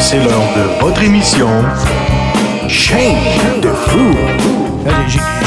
[0.00, 1.48] C'est l'heure de votre émission
[2.68, 3.16] Chaîne
[3.62, 4.14] de fou.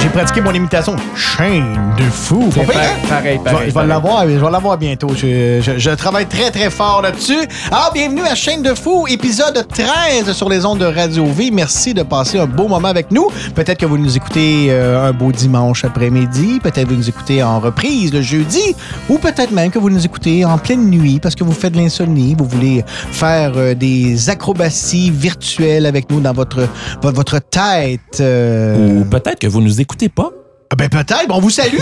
[0.02, 0.96] J'ai- pratiqué mon imitation.
[1.16, 2.50] Chaîne de fou.
[2.56, 3.08] Pas pareil, hein?
[3.10, 5.10] pareil, Je vais- pareil, Je vais l'avoir, je vais l'avoir bientôt.
[5.16, 7.40] Je, je- je travaille très, très fort là-dessus.
[7.72, 11.50] Alors, bienvenue à Chaîne de Fou, épisode 13 sur les ondes de Radio V.
[11.52, 13.28] Merci de passer un beau moment avec nous.
[13.56, 16.60] Peut-être que vous nous écoutez euh, un beau dimanche après-midi.
[16.62, 18.76] Peut-être que vous nous écoutez en reprise le jeudi.
[19.10, 21.80] Ou peut-être même que vous nous écoutez en pleine nuit parce que vous faites de
[21.80, 22.36] l'insomnie.
[22.38, 26.68] Vous voulez faire euh, des acrobaties virtuelles avec nous dans votre,
[27.02, 28.20] votre, votre tête.
[28.22, 30.32] euh, Ou peut-être que vous nous écoutez pas.
[30.72, 31.78] ah Ben peut-être, on vous salue!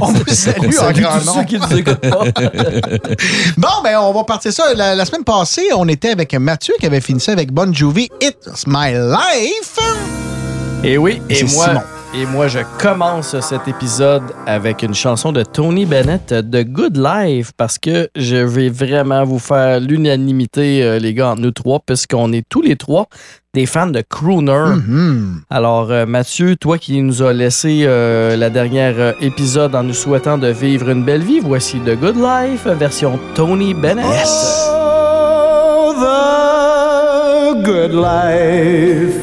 [0.00, 1.34] On vous salue en salue grand tous nom.
[1.34, 2.24] ceux qui nous écoutent pas.
[3.58, 4.72] Bon, ben on va partir ça.
[4.74, 8.08] La, la semaine passée, on était avec Mathieu qui avait fini ça avec Bon Jovi,
[8.20, 9.76] It's My Life.
[10.82, 11.80] Et oui, et moi, Simon.
[12.14, 17.52] et moi, je commence cet épisode avec une chanson de Tony Bennett de Good Life
[17.56, 22.32] parce que je vais vraiment vous faire l'unanimité, euh, les gars, entre nous trois, puisqu'on
[22.32, 23.08] est tous les trois
[23.52, 24.76] des fans de crooner.
[24.76, 25.42] Mhm.
[25.50, 29.94] Alors, euh, Mathieu, toi qui nous as laissé euh, la dernière euh, épisode en nous
[29.94, 34.06] souhaitant de vivre une belle vie, voici The Good Life, version Tony Bennett.
[34.72, 39.16] Oh, the good life,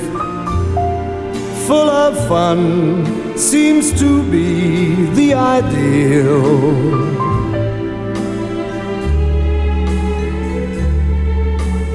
[1.66, 3.06] full of fun,
[3.38, 7.27] seems to be the ideal.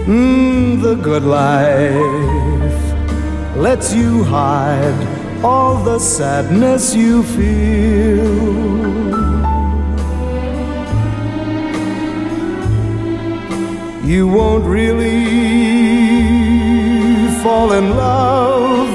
[0.06, 2.82] Mm, the good life
[3.56, 8.72] lets you hide all the sadness you feel.
[14.04, 15.24] you won't really
[17.42, 18.90] fall in love,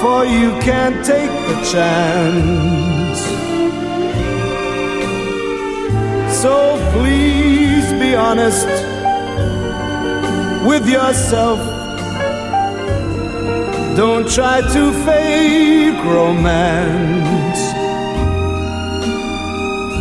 [0.00, 3.20] for you can't take the chance.
[6.42, 8.68] So please be honest
[10.64, 11.58] with yourself.
[13.96, 17.60] Don't try to fake romance.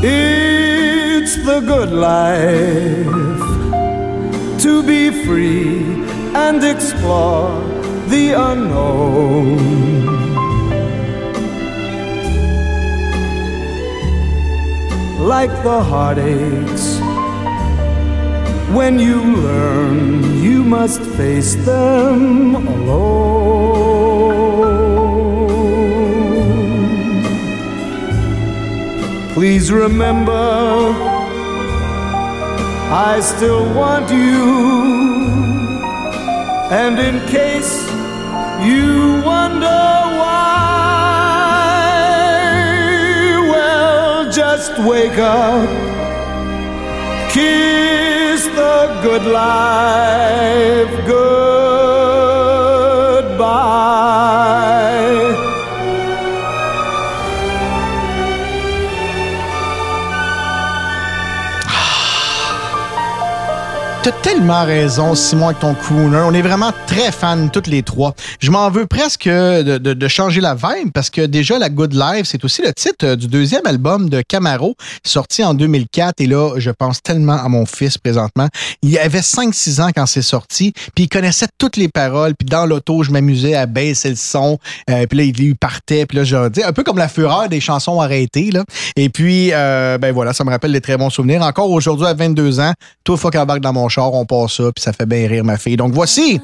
[0.03, 3.43] It's the good life
[4.63, 5.83] to be free
[6.33, 7.51] and explore
[8.07, 9.57] the unknown.
[15.19, 17.02] Like the heartaches,
[18.73, 23.73] when you learn, you must face them alone.
[29.33, 30.31] Please remember,
[33.11, 35.29] I still want you.
[36.71, 37.87] And in case
[38.67, 39.83] you wonder
[40.21, 40.49] why,
[43.51, 45.69] well, just wake up,
[47.31, 47.92] kiss
[48.55, 51.73] the good life goodbye.
[64.03, 66.17] T'as tellement raison, Simon, avec ton crooner.
[66.25, 68.13] On est vraiment très fans, toutes les trois.
[68.41, 71.93] Je m'en veux presque de, de- de changer la vibe parce que déjà, La Good
[71.93, 74.75] Life, c'est aussi le titre euh, du deuxième album de Camaro,
[75.05, 76.19] sorti en 2004.
[76.19, 78.49] Et là, je pense tellement à mon fils présentement.
[78.81, 82.33] Il avait 5-6 ans quand c'est sorti, puis il connaissait toutes les paroles.
[82.37, 84.59] Puis dans l'auto, je m'amusais à baisser le son.
[84.89, 86.05] Euh, puis là, il, partait.
[86.05, 88.51] Puis là, je dis un peu comme la fureur des chansons arrêtées.
[88.51, 88.65] Là.
[88.97, 91.41] Et puis, euh, ben voilà, ça me rappelle des très bons souvenirs.
[91.41, 92.73] Encore aujourd'hui, à 22 ans,
[93.05, 95.43] toute fois qu'il embarque dans mon char, on passe ça, puis ça fait bien rire
[95.43, 95.77] ma fille.
[95.77, 96.41] Donc voici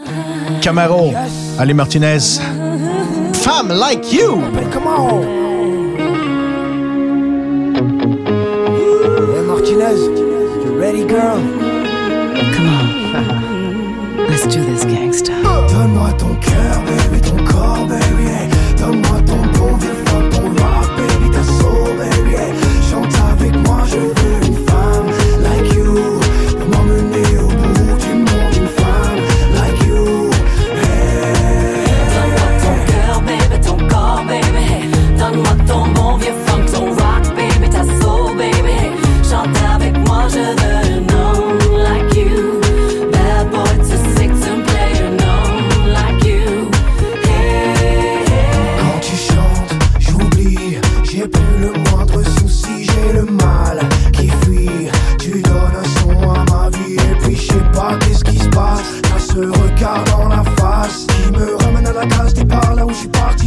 [0.62, 1.12] Camaro,
[1.58, 2.40] Ali Martinez,
[3.34, 4.42] Femme Like You.
[4.72, 5.24] Come on!
[9.34, 10.00] Hey Martinez,
[10.64, 11.40] you ready, girl?
[12.54, 12.86] Come on.
[14.30, 15.34] Let's do this, gangsta.
[15.70, 18.39] Donne-moi ton cœur, baby, ton corps, baby.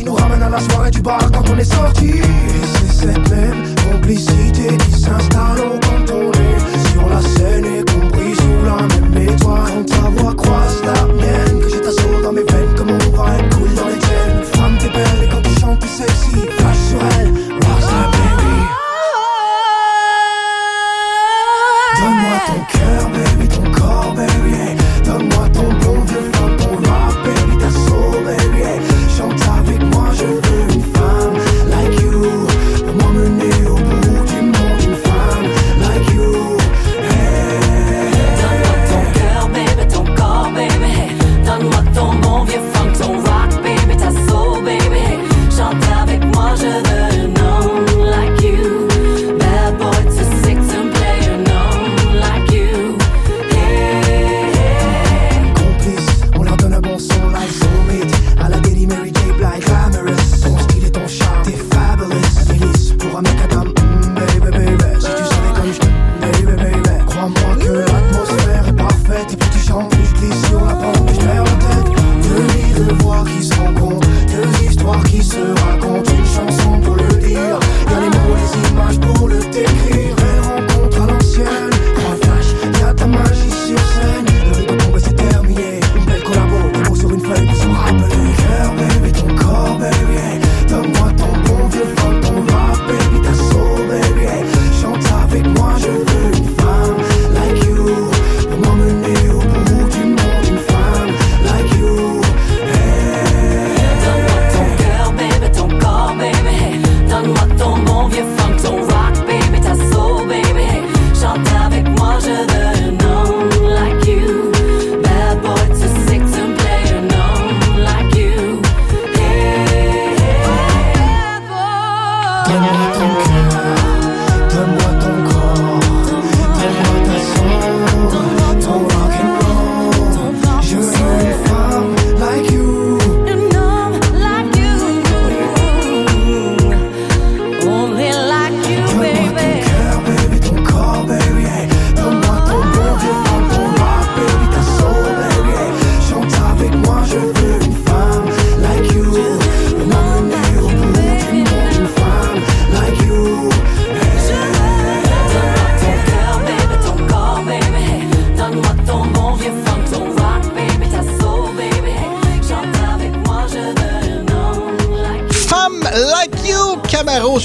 [0.04, 2.08] La soirée du bar quand on est sorti.
[2.08, 2.22] Et
[2.75, 8.34] c'est cette même complicité qui s'installe au quand on est sur la scène et compris
[8.34, 9.72] sous la même étoile.
[9.72, 11.51] Quand ta voix croise la mienne,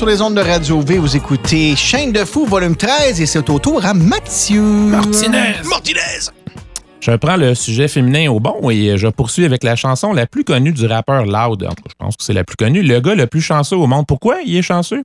[0.08, 0.98] les ondes de Radio V.
[1.00, 4.62] Vous écoutez Chaîne de fou, volume 13, et c'est au tour à Mathieu.
[4.62, 5.56] Martinez.
[5.70, 6.00] Martinez.
[7.02, 10.44] Je prends le sujet féminin au bon et je poursuis avec la chanson la plus
[10.44, 11.64] connue du rappeur Loud.
[11.64, 12.82] En tout cas, Je pense que c'est la plus connue.
[12.82, 14.06] Le gars le plus chanceux au monde.
[14.08, 15.04] Pourquoi il est chanceux?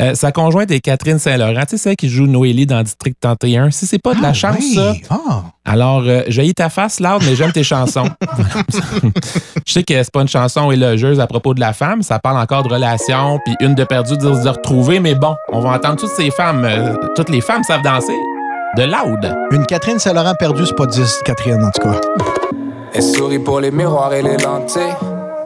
[0.00, 1.62] Euh, sa conjointe est Catherine Saint-Laurent.
[1.62, 3.70] Tu sais, celle qui joue Noélie dans District 31.
[3.70, 4.74] Si c'est pas de la Ah, chance, oui.
[4.74, 4.94] ça.
[5.10, 5.33] Ah.
[5.66, 8.04] Alors, euh, j'ai ta face, Loud, mais j'aime tes chansons.
[9.66, 12.02] je sais que c'est pas une chanson élogieuse à propos de la femme.
[12.02, 15.00] Ça parle encore de relations, puis une de perdue, de se retrouver.
[15.00, 16.64] Mais bon, on va entendre toutes ces femmes.
[16.64, 18.16] euh, toutes les femmes savent danser.
[18.76, 19.34] De Loud.
[19.52, 22.00] Une Catherine Saint-Laurent perdue, c'est pas 10 Catherine, en tout cas.
[22.92, 24.94] Elle sourit pour les miroirs et les lentilles.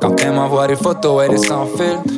[0.01, 2.15] Quand elle m'envoie des photos, elle est sans filtre.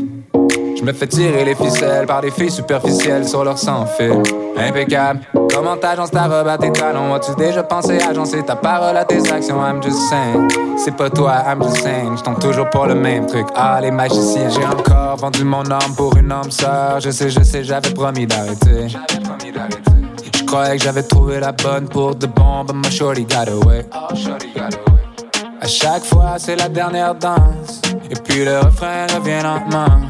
[0.77, 4.23] Je me fais tirer les ficelles par des filles superficielles sur leur sans fil.
[4.57, 5.21] Impeccable.
[5.55, 7.15] Comment t'agences ta robe à tes talons?
[7.15, 9.61] As-tu déjà pensé agencer ta parole à tes actions?
[9.63, 10.49] I'm just saying.
[10.79, 12.17] C'est pas toi, I'm just saying.
[12.17, 13.47] Je tombe toujours pour le même truc.
[13.55, 14.49] Ah, les magiciens.
[14.49, 17.01] J'ai encore vendu mon âme pour une âme sœur.
[17.01, 18.89] Je sais, je sais, j'avais promis d'arrêter.
[20.35, 23.87] Je croyais que j'avais trouvé la bonne pour de bon, but my shorty got away.
[25.63, 27.83] À chaque fois, c'est la dernière danse.
[28.11, 30.01] Et puis le refrain revient lentement.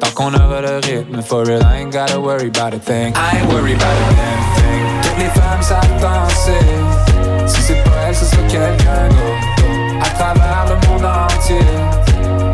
[0.00, 3.14] Tant qu'on aura le rythme, for real, I ain't gotta worry about a thing.
[3.16, 5.02] I ain't worried about a damn thing.
[5.02, 7.46] Toutes les femmes savent danser.
[7.46, 10.02] Si c'est pas elle, ce sera quelqu'un d'autre.
[10.02, 11.58] À travers le monde entier.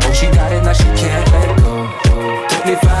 [0.03, 1.87] Oh, she got it, now she can't let go.
[2.49, 3.00] Toutes les femmes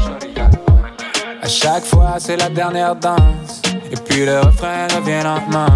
[1.51, 3.61] Chaque fois, c'est la dernière danse.
[3.91, 5.67] Et puis le refrain revient lentement.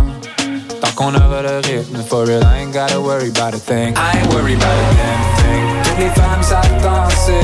[0.79, 3.93] Tant qu'on aura le rythme, for real, I ain't gotta worry about a thing.
[3.97, 5.83] I ain't worried about a damn thing.
[5.83, 7.43] Toutes les femmes savent danser.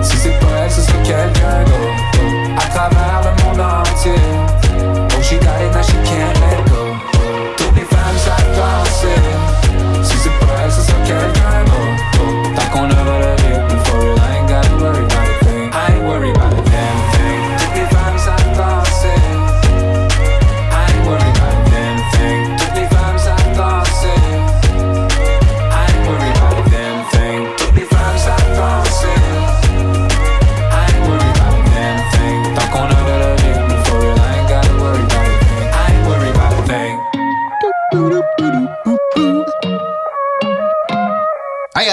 [0.00, 2.56] Si c'est pas elle, ce serait quelqu'un d'autre.
[2.56, 4.12] À travers le monde entier.
[5.18, 6.39] Oh, she got it, now she can't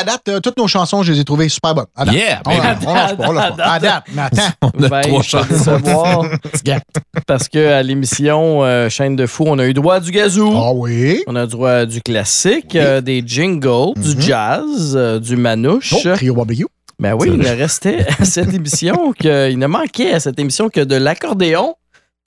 [0.07, 1.85] date, euh, toutes nos chansons, je les ai trouvées super bonnes.
[1.95, 2.15] À date.
[2.15, 2.85] Yeah, on, baby.
[2.87, 3.63] on lâche pas, on lâche pas.
[3.63, 4.41] À date, mais attends.
[4.61, 6.25] On a Ben, trois chansons.
[7.27, 10.51] parce que à l'émission euh, Chaîne de Fou, on a eu droit à du gazou.
[10.55, 11.23] Ah oui.
[11.27, 15.93] On a droit à du classique, euh, des jingles, du jazz, euh, du manouche.
[15.93, 16.65] Oh, Trio Barbecue.
[16.99, 20.69] Ben oui, il ne restait à cette émission que, il ne manquait à cette émission
[20.69, 21.75] que de l'accordéon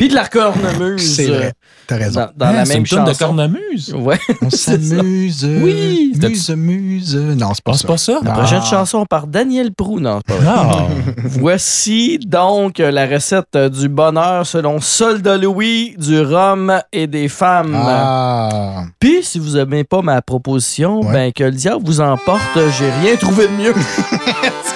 [0.01, 1.17] puis de la cornemuse.
[1.17, 1.53] C'est vrai.
[1.91, 2.21] T'as raison.
[2.21, 3.25] Dans, dans Ah, la c'est même une toune de chanson.
[3.27, 3.95] cornemuse?
[3.99, 4.19] Ouais.
[4.43, 5.45] On s'amuse.
[5.45, 6.13] Oui.
[6.23, 7.17] Muse, muse.
[7.17, 7.79] Non, c'est pas Ah, ça.
[7.81, 8.19] c'est pas ça?
[8.23, 9.99] La prochaine chanson par Daniel Prou.
[9.99, 10.53] Non, c'est pas vrai.
[10.57, 10.87] Ah.
[11.25, 17.29] Voici donc euh, la recette euh, du bonheur selon Soldat Louis, du rhum et des
[17.29, 17.75] femmes.
[17.77, 18.85] Ah.
[19.01, 21.13] Puis, si vous n'aimez pas ma proposition, Ouais.
[21.13, 22.41] ben que le diable vous emporte,
[22.79, 23.75] j'ai rien trouvé de mieux.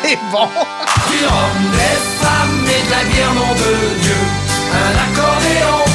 [0.03, 0.47] C'est bon.
[0.49, 4.13] Du rhum, des femmes et de la bière, nom de Dieu.
[4.73, 5.94] Un accordéon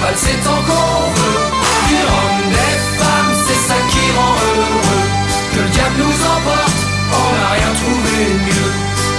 [0.00, 1.44] valser tant qu'on veut.
[1.88, 5.04] Du rhum, des femmes, c'est ça qui rend heureux.
[5.52, 6.80] Que le diable nous emporte,
[7.20, 8.16] on n'a rien trouvé
[8.46, 8.70] mieux.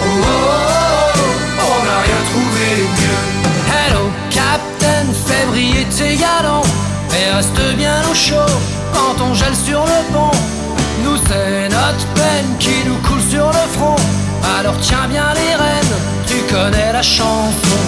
[0.04, 1.22] Oh, oh, oh,
[1.60, 2.68] oh, on n'a rien trouvé
[3.00, 3.20] mieux.
[3.76, 6.68] Hello, Captain, fais briller tes galons.
[7.18, 8.54] Et reste bien au chaud
[8.94, 10.38] quand on gèle sur le pont.
[11.04, 13.96] Nous, c'est notre peine qui nous coule sur le front.
[14.60, 15.96] Alors tiens bien les rênes,
[16.52, 17.82] connais la chanson.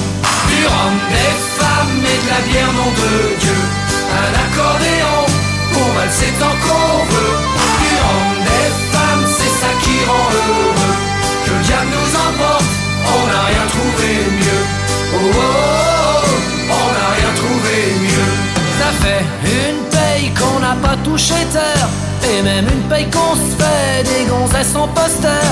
[0.50, 3.60] Du rhum, des femmes et de la bière, nom de Dieu.
[4.24, 5.20] Un accordéon
[5.74, 7.62] pour valser tant qu'on veut.
[21.15, 25.46] Et même une paye qu'on se fait des gonzesses en poster.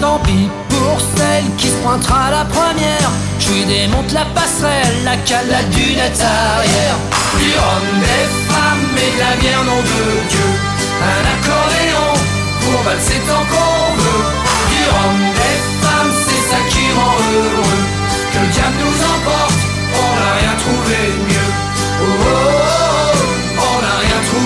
[0.00, 3.10] Tant pis pour celle qui se pointera la première.
[3.38, 6.96] Je lui démonte la passerelle, la cale, la dunette arrière.
[7.36, 10.50] Du rhum, des femmes et de la bière, nom de Dieu.
[11.04, 12.10] Un accordéon
[12.62, 14.24] pour valser tant qu'on veut.
[14.72, 17.84] Du rhum, des femmes, c'est ça qui rend heureux.
[18.32, 19.60] Que le diable nous emporte,
[20.00, 21.50] on n'a rien trouvé de mieux.
[22.00, 22.63] Oh, oh, oh,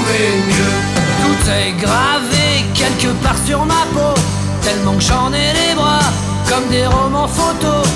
[0.09, 4.15] Tout est gravé quelque part sur ma peau.
[4.63, 6.11] Tellement que j'en ai les bras
[6.49, 7.87] comme des romans photos.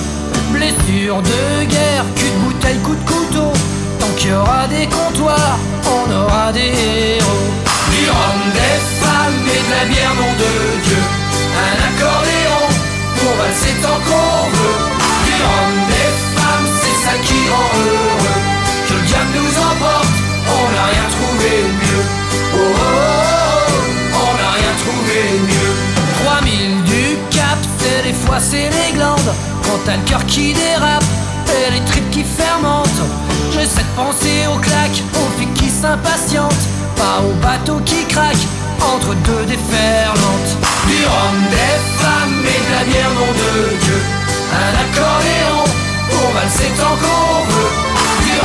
[0.52, 3.52] Blessure de guerre, cul de bouteille, coup de couteau.
[3.98, 6.72] Tant qu'il y aura des comptoirs, on aura des
[7.16, 7.48] héros.
[7.90, 10.52] Du rhum, des femmes et de la bière, nom de
[10.84, 11.02] Dieu.
[11.66, 12.62] Un accordéon
[13.16, 14.80] pour valser tant qu'on veut.
[15.24, 15.34] Du
[15.92, 18.51] des femmes, c'est ça qui rend heureux.
[28.40, 29.32] C'est les glandes.
[29.64, 31.04] Quand t'as le cœur qui dérape
[31.48, 33.04] et les tripes qui fermentent.
[33.52, 36.66] J'essaie de penser aux claques, aux filles qui s'impatientent.
[36.96, 38.48] Pas aux bateaux qui craquent
[38.80, 40.52] entre deux déferlantes.
[40.86, 41.02] Du
[41.54, 44.00] des femmes et de la bière, nom de Dieu.
[44.52, 45.64] Un accordéon
[46.10, 47.72] pour valser tant qu'on veut.
[48.24, 48.36] Du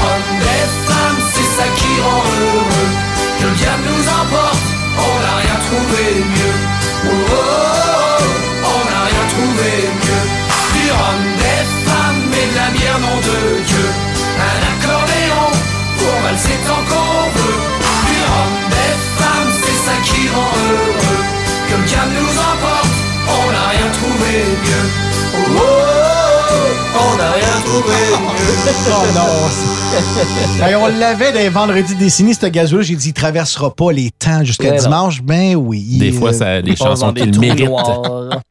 [0.43, 2.89] des femmes, c'est ça qui rend heureux.
[3.39, 4.67] Que le diable nous emporte,
[4.97, 6.03] on n'a rien trouvé
[6.35, 6.57] mieux.
[7.05, 8.46] Oh, oh, oh,
[9.37, 10.25] de mieux.
[10.73, 13.39] Du rhum, des femmes et de la bière, nom de
[13.69, 13.87] Dieu.
[14.49, 15.47] Un accordéon
[15.97, 17.59] pour valser tant qu'on veut.
[18.09, 21.23] Du rhum, des femmes, c'est ça qui rend heureux.
[21.69, 22.95] Que le diable nous emporte,
[23.37, 24.33] on n'a rien trouvé
[24.65, 24.87] mieux.
[25.33, 26.06] Oh, oh, oh,
[26.95, 28.47] on n'a rien trouvé mieux.
[28.89, 30.65] Oh non.
[30.65, 34.43] Hey, on l'avait des vendredis dessinés, ce gazou J'ai dit, il traversera pas les temps
[34.43, 34.77] jusqu'à non.
[34.77, 35.21] dimanche.
[35.21, 35.97] Ben oui.
[35.97, 37.59] Des fois, ça, les chansons méritent.
[37.65, 38.41] noirs.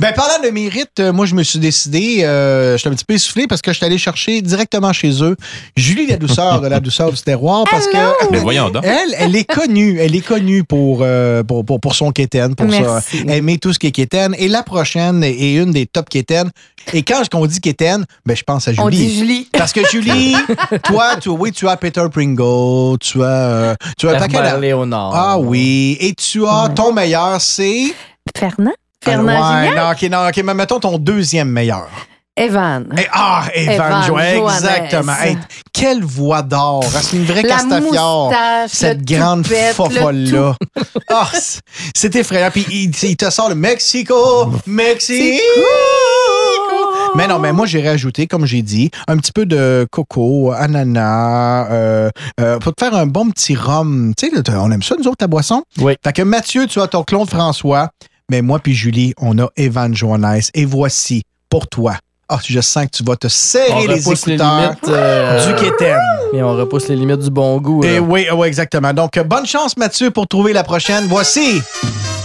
[0.00, 3.04] Ben, parlant de mérite, euh, moi, je me suis décidé, euh, je suis un petit
[3.04, 5.36] peu essoufflé parce que je suis allé chercher directement chez eux
[5.76, 8.30] Julie la douceur de la douceur du terroir parce que.
[8.32, 8.84] Mais voyons donc.
[8.84, 9.98] Elle, elle est connue.
[10.00, 13.18] Elle est connue pour, euh, pour, pour, pour son quétaine, pour Merci.
[13.18, 14.34] ça, aimer tout ce qui est quétaine.
[14.38, 16.50] Et la prochaine est une des top quétaines.
[16.92, 18.82] Et quand on dit quétaine, ben, je pense à Julie.
[18.84, 19.48] On dit Julie.
[19.58, 20.34] Parce que Julie,
[20.84, 25.12] toi, tu, oui, tu as Peter Pringle, tu as, euh, tu as de- Léonard.
[25.14, 26.74] Ah oui, et tu as Ouais.
[26.74, 27.94] ton meilleur, c'est?
[28.36, 28.72] Fernand?
[29.02, 29.26] Fernand
[29.60, 29.76] ouais, Gignac?
[29.76, 31.88] non, ok, non, ok, mais mettons ton deuxième meilleur.
[32.34, 32.86] Evan.
[32.96, 35.12] Eh, ah, Evan, Evan exactement.
[35.20, 35.36] Hey,
[35.70, 36.82] quelle voix d'or.
[36.96, 38.32] Ah, C'est une vraie Castafiore.
[38.68, 40.54] Cette le grande fofolle-là.
[41.14, 41.60] Ah, c-
[41.94, 42.50] c'est effrayant.
[42.50, 45.42] Puis il, il te sort le Mexico, Mexico.
[47.14, 51.68] Mais non, mais moi, j'ai rajouté, comme j'ai dit, un petit peu de coco, ananas,
[51.70, 54.14] euh, euh, pour te faire un bon petit rhum.
[54.16, 55.62] Tu sais, on aime ça, nous autres, ta boisson?
[55.78, 55.94] Oui.
[56.02, 57.90] Fait que Mathieu, tu as ton Claude François,
[58.30, 60.50] mais moi puis Julie, on a Evan Joannès.
[60.54, 61.96] Et voici, pour toi.
[62.28, 65.46] Ah, je sens que tu vas te On serrer les repousse les écouteurs limites, euh,
[65.46, 65.98] du Kéten.
[66.32, 67.84] Et on repousse les limites du bon goût.
[67.84, 68.00] Et là.
[68.00, 68.94] oui, oui, exactement.
[68.94, 71.04] Donc, bonne chance, Mathieu, pour trouver la prochaine.
[71.08, 71.60] Voici.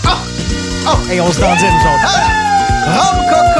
[0.05, 0.09] Oh!
[0.87, 1.11] Oh!
[1.11, 2.05] Et on se dandine, nous autres.
[2.05, 2.47] Ah!
[2.87, 3.56] Rum Coco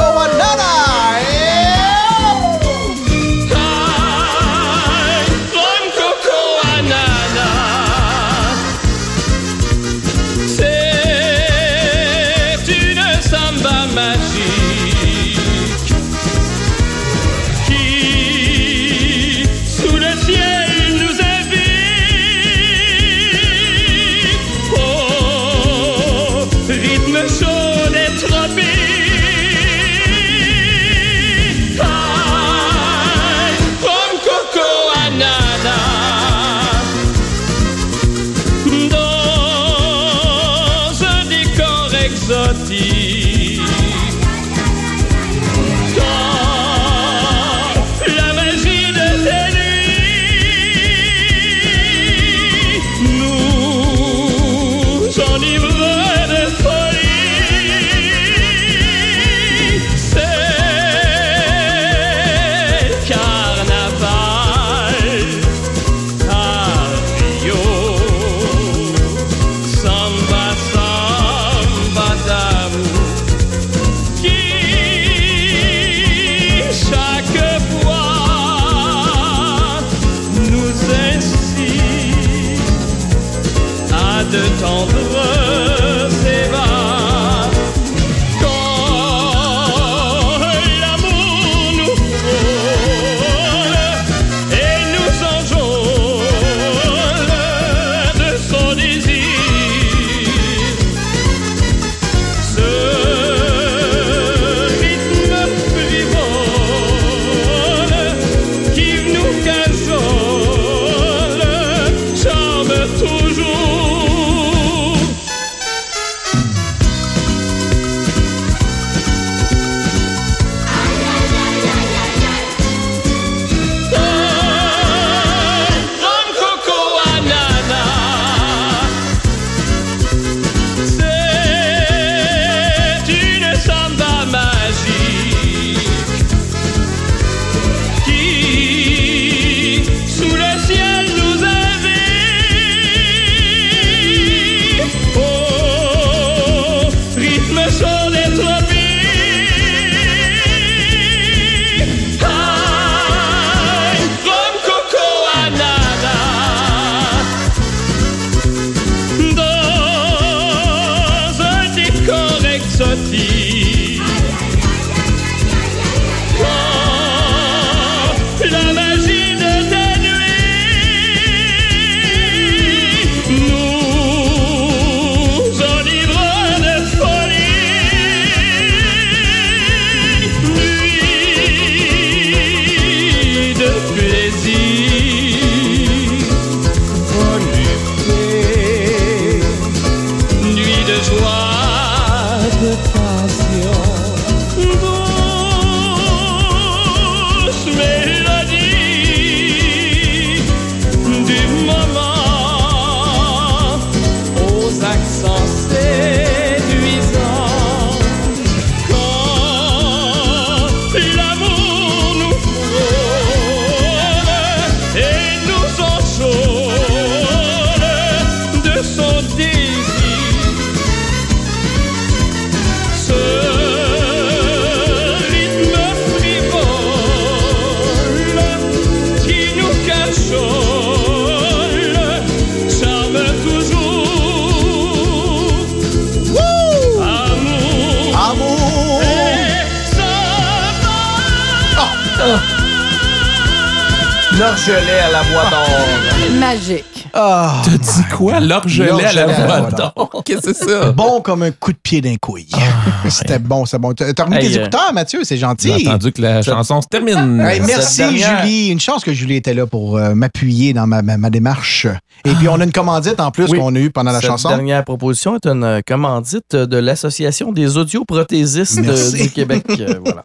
[245.18, 246.38] la voix d'or.
[246.38, 247.08] Magique.
[247.12, 248.38] Ah, T'as dit quoi?
[248.38, 250.22] L'orgelet à la la voix d'or.
[250.24, 250.92] Qu'est-ce que c'est ça?
[250.92, 252.46] bon comme un coup de pied d'un couille.
[253.08, 253.92] C'était bon, c'est bon.
[253.94, 255.72] T'as remis Hey, tes euh, écouteurs, Mathieu, c'est gentil.
[255.78, 257.40] J'ai entendu que la chanson se termine.
[257.40, 258.68] Hey, merci, dernière- Julie.
[258.68, 261.86] Une chance que Julie était là pour euh, m'appuyer dans ma, ma- ma démarche.
[262.24, 263.58] Et puis, on a une commandite en plus Oui.
[263.58, 264.48] qu'on a eue pendant la Cette chanson.
[264.50, 268.80] dernière proposition est une euh, commandite de l'Association des audioprothésistes
[269.16, 269.64] du Québec.
[270.04, 270.22] Voilà.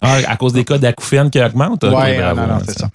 [0.00, 1.84] Ah, à cause des cas d'acouphènes qui augmentent?
[1.84, 2.88] Ok, Ouais, bravo, non, non, hein, c'est ça.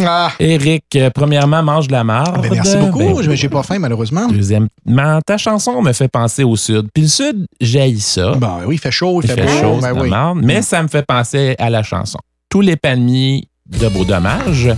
[0.00, 0.26] Ça.
[0.28, 2.42] Ah, Eric, euh, premièrement, mange de la marde.
[2.42, 2.98] ben, merci beaucoup.
[2.98, 4.26] Ben, Je- J'ai pas faim, malheureusement.
[4.28, 6.88] Deuxièmement, ta chanson me fait penser au sud.
[6.94, 8.32] Puis le sud, j'haïs ça.
[8.34, 9.74] Bon, oui, il fait chaud, il Il fait, fait beau.
[9.74, 10.08] chaud, ben oui.
[10.08, 12.18] marde, mais ça me fait penser à la chanson.
[12.48, 14.70] Tous les palmiers de beau dommage.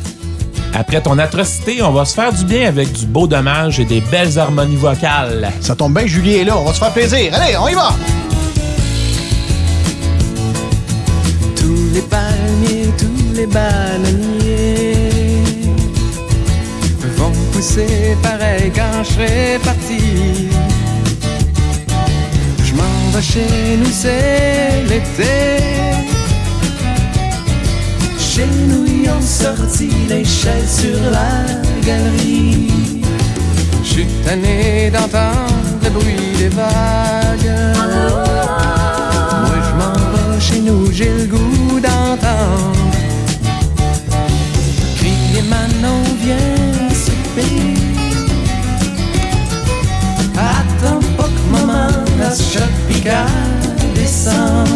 [0.74, 4.00] Après ton atrocité, on va se faire du bien avec du beau dommage et des
[4.02, 5.50] belles harmonies vocales.
[5.61, 6.57] Ça tombe bien, Julie est là.
[6.59, 7.33] On va se faire plaisir.
[7.35, 7.90] Allez, on y va.
[11.57, 14.38] Tous les palmiers, tous les bananiers
[17.59, 20.49] pousser pareil quand je serai parti.
[22.64, 25.35] Je m'en vais chez nous, c'est l'été.
[28.16, 31.31] Chez nous, ils ont sorti l'échelle sur la
[31.85, 33.03] galerie.
[33.83, 37.79] Je suis tanné d'entendre le bruit des vagues.
[52.29, 53.27] Maman la chopica
[53.95, 54.69] descende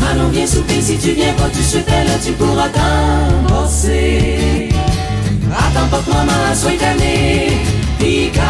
[0.00, 4.68] Manon, viens souper si tu viens tout de suite, là tu pourras t'en passer.
[5.50, 7.58] Attends pas que maman soit tannée,
[7.98, 8.44] pis qu'elle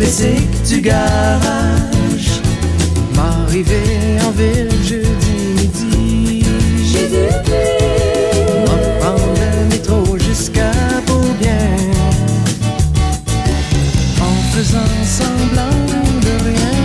[0.00, 2.30] basics du garage.
[3.14, 6.44] M'arriver en ville jeudi midi.
[6.90, 7.26] J'ai du
[8.70, 10.72] Reprendre le métro jusqu'à
[11.06, 11.68] Beaubien.
[14.20, 15.78] En faisant semblant
[16.26, 16.76] de rien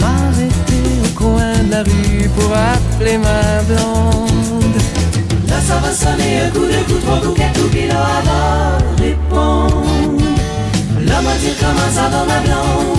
[0.00, 4.78] M'arrêter au coin de la rue pour appeler ma blonde.
[5.48, 8.26] Là ça va sonner un coup, deux coups, trois coups, quatre coups, puis là elle
[8.26, 10.03] va répondre.
[11.14, 12.98] Là m'a dire comment ça va ma blonde.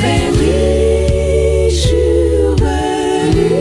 [0.00, 1.96] Ben oui, je suis
[2.46, 3.56] revenue.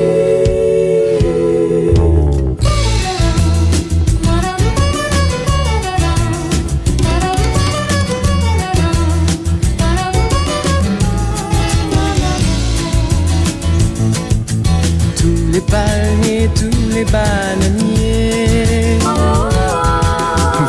[15.17, 18.99] Tous les palmiers, tous les bananiers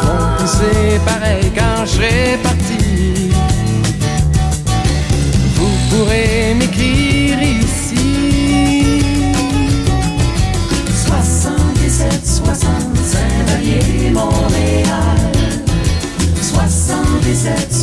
[0.05, 2.46] Vont pousser pareil quand je serai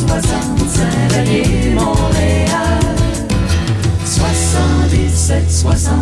[0.06, 2.80] 65, Valier, Montréal.
[4.04, 5.94] 77, 60.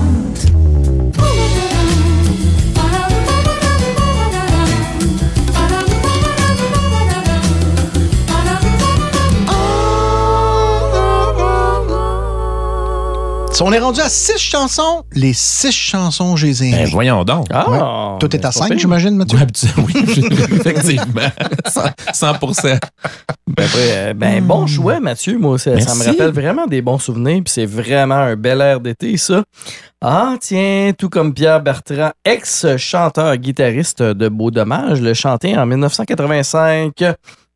[13.64, 17.46] On est rendu à six chansons, les six chansons, j'ai les ai Ben, voyons donc.
[17.50, 17.78] Ah, Ouais.
[18.18, 19.38] Tout est ben, à cinq, j'imagine, Mathieu?
[19.78, 20.20] Oui, je-
[20.56, 21.30] effectivement.
[22.12, 22.38] 100
[23.46, 25.38] Ben, euh, ben, bon choix, Mathieu.
[25.38, 27.42] Moi, ça, ça me rappelle vraiment des bons souvenirs.
[27.44, 29.42] Puis c'est vraiment un bel air d'été, ça.
[30.00, 36.92] Ah, tiens, tout comme Pierre Bertrand, ex-chanteur guitariste de Beau Dommage, le chanté en 1985.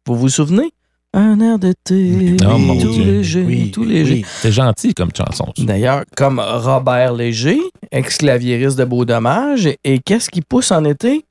[0.07, 0.71] Vous vous souvenez?
[1.19, 3.05] Un air d'été, Oh, mon tout Dieu.
[3.05, 4.15] léger, Oui, tout léger.
[4.17, 4.25] oui.
[4.43, 5.47] C'est gentil comme chanson.
[5.57, 7.59] D'ailleurs, comme Robert Léger,
[7.91, 9.67] ex-claviériste de Beau Dommage.
[9.83, 11.25] Et qu'est-ce qui pousse en été?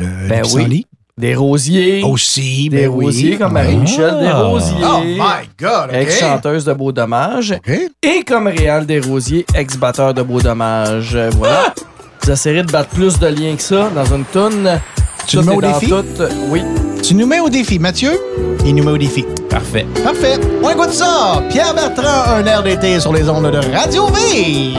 [0.00, 0.86] Euh, Ben oui.
[1.18, 2.02] Des rosiers.
[2.04, 3.04] Aussi, Des ben oui.
[3.04, 4.22] rosiers comme Marie-Michel Ah.
[4.24, 4.84] Desrosiers.
[4.84, 5.94] Oh my God, OK.
[5.94, 7.54] Ex-chanteuse de Beau Dommage.
[8.02, 11.14] Et comme Réal Desrosiers, ex-batteur de Beau Dommage.
[11.14, 11.74] Euh, Voilà.
[12.22, 14.68] Vous essayerez de battre plus de liens que ça dans une toune.
[15.26, 15.92] Tu le mets au défi?
[16.50, 16.62] Oui.
[17.02, 17.78] Tu nous mets au défi.
[17.78, 18.12] Mathieu,
[18.64, 19.24] il nous met au défi.
[19.48, 19.86] Parfait.
[20.04, 20.38] Parfait.
[20.62, 21.42] On écoute ça.
[21.48, 24.74] Pierre Bertrand, un air d'été sur les ondes de Radio V.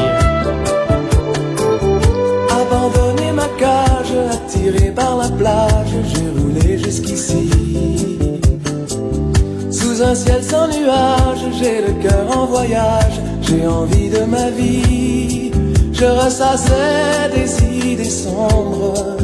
[2.50, 7.50] Abandonné ma cage, attiré par la plage, j'ai roulé jusqu'ici.
[9.72, 15.52] Sous un ciel sans nuage, j'ai le cœur en voyage, j'ai envie de ma vie.
[15.94, 19.18] Je ressassais des idées sombres,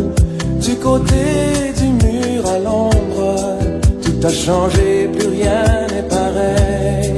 [0.60, 1.95] du côté du
[2.56, 3.58] à l'ombre.
[4.04, 7.14] Tout a changé, plus rien n'est pareil.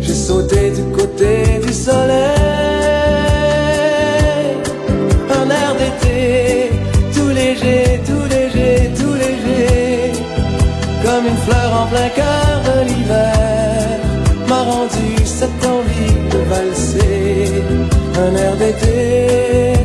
[0.00, 2.48] J'ai sauté du côté du soleil
[5.40, 6.70] un air d'été,
[7.14, 10.12] tout léger, tout léger, tout léger,
[11.04, 13.98] comme une fleur en plein cœur de l'hiver,
[14.48, 17.62] m'a rendu cette envie de valser.
[18.24, 19.77] Un air d'été,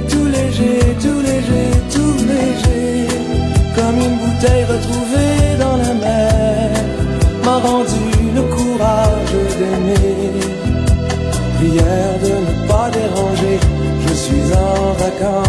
[4.44, 6.72] bouteille retrouvée dans la mer,
[7.46, 10.32] m'a rendu le courage d'aimer
[11.56, 13.60] prière de ne pas déranger,
[14.06, 15.43] je suis en vacances.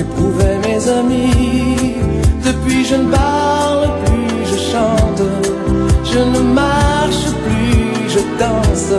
[0.00, 1.96] J'éprouvais mes amis.
[2.42, 5.22] Depuis je ne parle plus, je chante.
[6.04, 8.94] Je ne marche plus, je danse.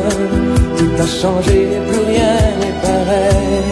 [0.78, 1.60] Tout a changé,
[1.90, 3.64] plus rien n'est pareil.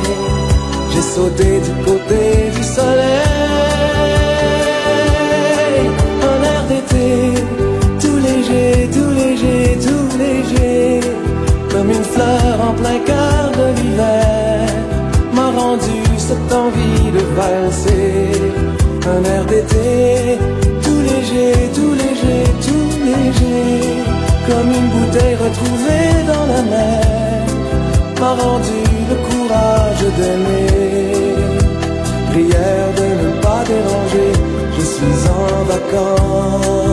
[0.92, 3.39] J'ai sauté du côté du soleil.
[17.12, 18.32] De valser.
[19.14, 20.38] Un air d'été,
[20.84, 23.72] tout léger, tout léger, tout léger,
[24.48, 27.46] comme une bouteille retrouvée dans la mer,
[28.20, 31.36] m'a rendu le courage d'aimer.
[32.32, 34.32] Prière de ne pas déranger,
[34.78, 36.89] je suis en vacances.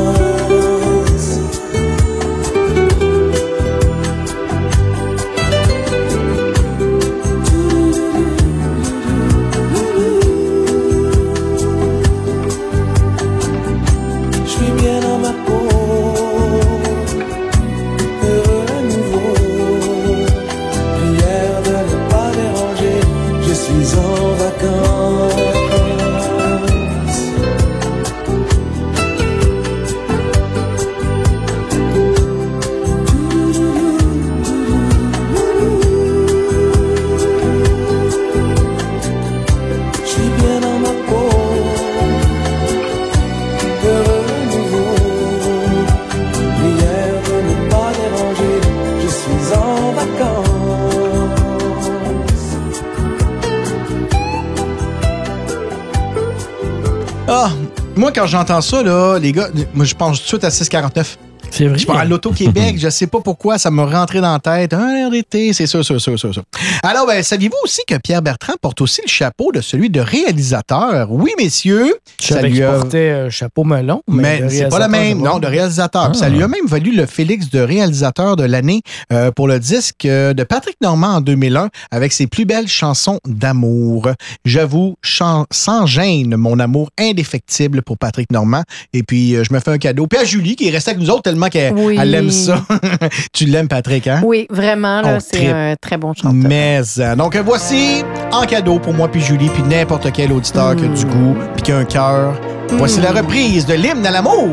[58.27, 61.19] J'entends ça, là, les gars, moi, je pense tout de suite à 649.
[61.57, 61.79] C'est vrai.
[61.79, 64.73] Je parle à l'Auto-Québec, je sais pas pourquoi, ça m'a rentré dans la tête.
[64.75, 66.42] Un d'été, c'est sûr, sûr, sûr, sûr, sûr.
[66.83, 71.11] Alors, ben, saviez-vous aussi que Pierre Bertrand porte aussi le chapeau de celui de réalisateur?
[71.11, 71.95] Oui, messieurs.
[72.21, 75.38] Je savais qu'il a- portait un chapeau melon, mais, c'est pas la réalisateur, même, non,
[75.38, 76.14] de réalisateur.
[76.14, 76.29] Ça Ah.
[76.29, 80.35] lui a même valu le Félix de réalisateur de l'année euh, pour le disque euh,
[80.35, 84.09] de Patrick Normand en 2001 avec ses plus belles chansons d'amour.
[84.45, 88.62] J'avoue, chan- sans gêne, mon amour indéfectible pour Patrick Normand.
[88.92, 90.07] Et puis, euh, je me fais un cadeau.
[90.07, 91.97] Puis à Julie, qui est restée avec nous autres tellement qu'elle Oui.
[92.01, 92.61] elle aime ça.
[93.33, 94.21] tu l'aimes, Patrick, hein?
[94.25, 96.33] Oui, vraiment, c'est un très bon chanteur.
[96.35, 100.85] Mais, euh, donc voici, en cadeau pour moi puis Julie, puis n'importe quel auditeur qui
[100.85, 102.35] a du goût, puis qui a un cœur.
[102.73, 104.49] Voici la reprise de l'hymne à l'amour.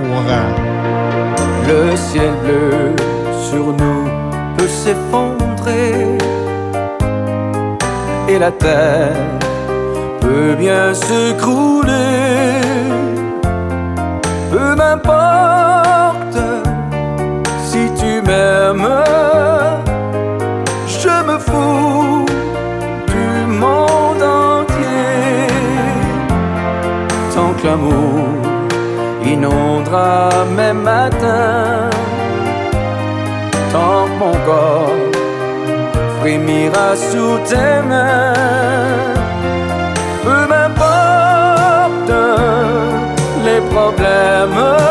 [1.67, 2.95] Le ciel bleu
[3.49, 4.07] sur nous
[4.57, 6.17] peut s'effondrer
[8.29, 9.15] et la terre
[10.21, 11.91] peut bien s'écrouler.
[14.51, 16.37] Peu m'importe
[20.87, 22.25] je me fous
[23.07, 25.47] du monde entier.
[27.33, 28.27] Tant que l'amour
[29.25, 31.89] inondera mes matins.
[33.71, 34.89] Tant que mon corps
[36.19, 38.33] frémira sous tes mains.
[40.23, 42.13] Peu m'importe
[43.45, 44.82] les problèmes,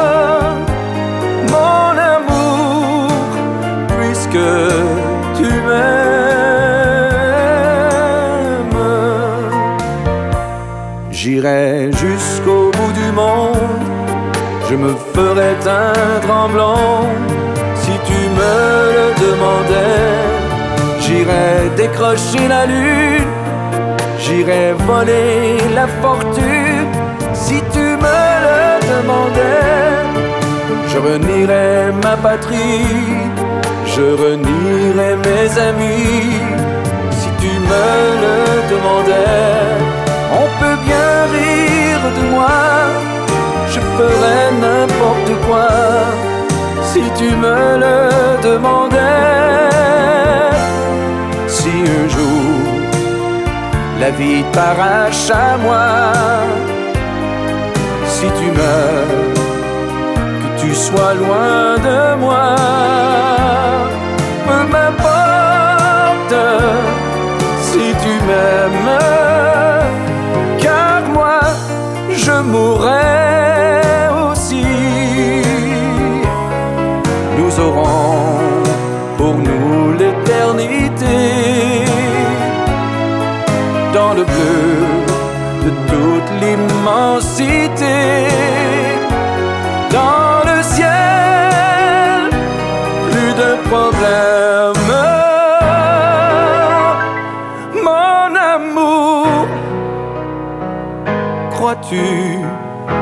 [11.42, 13.82] J'irai jusqu'au bout du monde,
[14.70, 17.04] je me ferai teindre en blanc
[17.74, 18.54] si tu me
[18.96, 20.20] le demandais.
[21.00, 23.26] J'irai décrocher la lune,
[24.20, 26.92] j'irai voler la fortune
[27.34, 29.98] si tu me le demandais.
[30.90, 32.86] Je renierai ma patrie,
[33.84, 36.38] je renierai mes amis
[37.10, 37.86] si tu me
[38.22, 38.36] le
[38.72, 40.01] demandais.
[40.40, 42.60] On peut bien rire de moi,
[43.72, 45.68] je ferais n'importe quoi
[46.90, 47.98] si tu me le
[48.48, 49.00] demandais.
[51.48, 52.62] Si un jour
[54.00, 55.86] la vie t'arrache à moi,
[58.14, 59.12] si tu meurs,
[60.40, 62.56] que tu sois loin de moi,
[72.42, 73.80] mourrai
[74.30, 74.64] aussi.
[77.38, 78.38] Nous aurons
[79.16, 81.84] pour nous l'éternité
[83.94, 84.86] dans le bleu
[85.64, 87.98] de toute l'immensité.
[101.82, 102.38] Crois-tu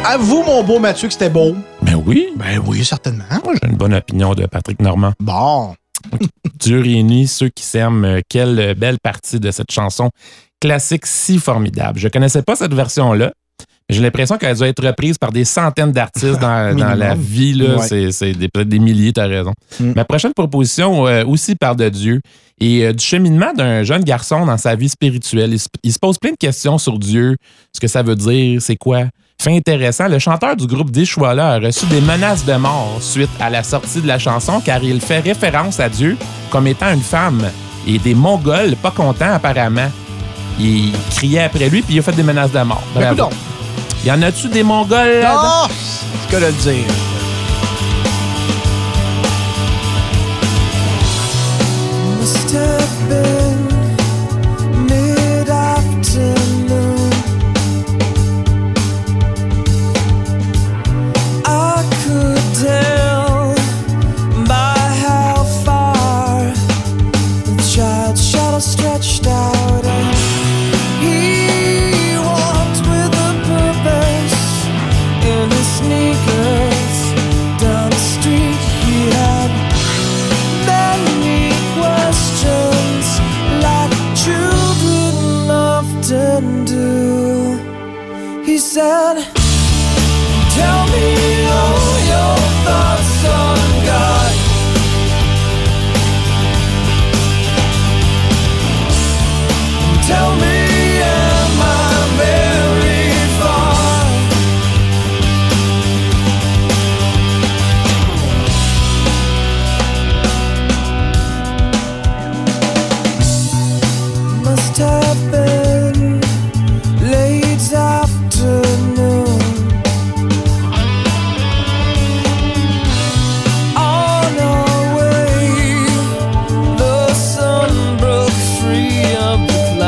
[0.03, 1.55] Avoue, mon beau Mathieu, que c'était beau.
[1.81, 2.27] Ben oui.
[2.35, 3.23] Ben oui, certainement.
[3.45, 5.13] Moi, j'ai une bonne opinion de Patrick Normand.
[5.21, 5.73] Bon.
[6.61, 8.05] Dieu réunit ceux qui s'aiment.
[8.05, 10.09] Euh, Quelle belle partie de cette chanson
[10.61, 11.99] classique si formidable.
[11.99, 13.33] Je connaissais pas cette version-là.
[13.89, 17.53] mais J'ai l'impression qu'elle dû être reprise par des centaines d'artistes dans, dans la vie.
[17.53, 17.77] là.
[17.77, 18.11] Ouais.
[18.11, 19.53] C'est, peut-être des milliers, tu as raison.
[19.79, 19.93] Mm.
[19.95, 22.21] Ma prochaine proposition euh, aussi parle de Dieu
[22.61, 25.51] et euh, du cheminement d'un jeune garçon dans sa vie spirituelle.
[25.53, 27.35] Il se, il se pose plein de questions sur Dieu,
[27.75, 29.05] ce que ça veut dire, c'est quoi?
[29.41, 33.49] Fait intéressant, le chanteur du groupe Dishwalla a reçu des menaces de mort suite à
[33.49, 36.15] la sortie de la chanson car il fait référence à Dieu
[36.51, 37.49] comme étant une femme.
[37.87, 39.89] Et des Mongols pas contents apparemment.
[40.59, 42.83] Ils criaient après lui puis il a fait des menaces de mort.
[42.93, 43.15] Ben, Bravo.
[43.15, 43.29] coudonc.
[44.05, 45.67] Y en a-tu des Mongols là-dedans?
[45.69, 46.93] C'est ce que de le dire.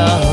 [0.04, 0.33] な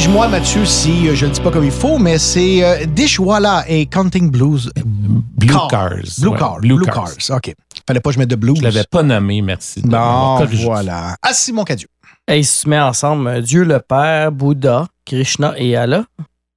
[0.00, 3.66] Corrige-moi, Mathieu, si euh, je ne dis pas comme il faut, mais c'est euh, Dishwalla
[3.68, 4.72] et Counting Blues.
[4.82, 5.68] Blue Cars.
[5.68, 5.90] Cars.
[6.20, 6.56] Blue ouais, Cars.
[6.60, 6.94] Blue Blue, Cars.
[6.94, 7.36] Cars.
[7.36, 7.54] OK.
[7.86, 8.56] Fallait pas que je mette de blues.
[8.56, 9.82] Je l'avais pas nommé, merci.
[9.82, 11.16] Bon, voilà.
[11.20, 11.66] Ah, Simon.
[12.26, 16.04] Hey, si tu mets ensemble euh, Dieu le Père, Bouddha, Krishna et Allah,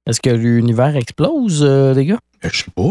[0.08, 2.20] est-ce que l'univers explose, euh, les gars?
[2.44, 2.82] Je sais pas.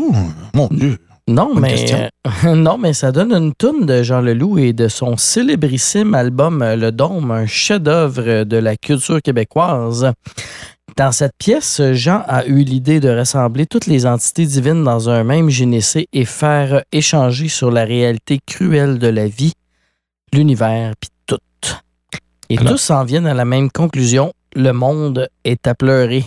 [0.54, 1.00] Mon Dieu.
[1.28, 2.10] Non, Bonne mais question.
[2.46, 6.62] euh, non, mais ça donne une toune de Jean Leloup et de son célébrissime album
[6.62, 10.12] euh, Le Dôme, un chef-d'œuvre de la culture québécoise.
[10.98, 15.24] Dans cette pièce, Jean a eu l'idée de rassembler toutes les entités divines dans un
[15.24, 19.54] même gynécée et faire échanger sur la réalité cruelle de la vie,
[20.34, 21.40] l'univers, puis tout.
[22.50, 26.26] Et Alors- tous en viennent à la même conclusion le monde est à pleurer.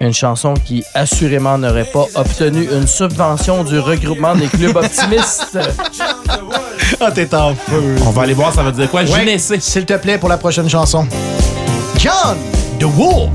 [0.00, 5.58] Une chanson qui assurément n'aurait pas obtenu une subvention du regroupement des clubs optimistes.
[7.00, 7.96] Ah, t'es en feu.
[8.06, 9.00] On va aller voir, ça veut dire quoi?
[9.02, 9.58] Ouais, Gynécée.
[9.58, 11.06] S'il te plaît, pour la prochaine chanson.
[11.98, 12.38] John
[12.78, 13.30] the Wolf.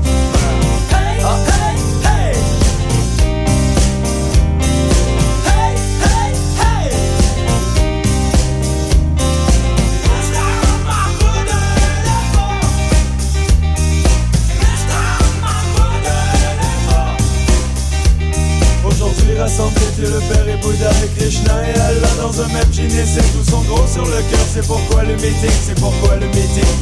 [19.52, 23.20] Rassemblés Dieu le Père et Bouddha et Krishna et Allah dans un même gynécée.
[23.34, 26.72] Tous sont gros sur le cœur, c'est pourquoi le meeting, c'est pourquoi le meeting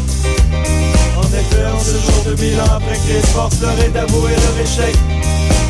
[1.16, 4.56] En effet, en ce jour de mille ans après Christ force leur est d'avouer leur
[4.62, 4.94] échec.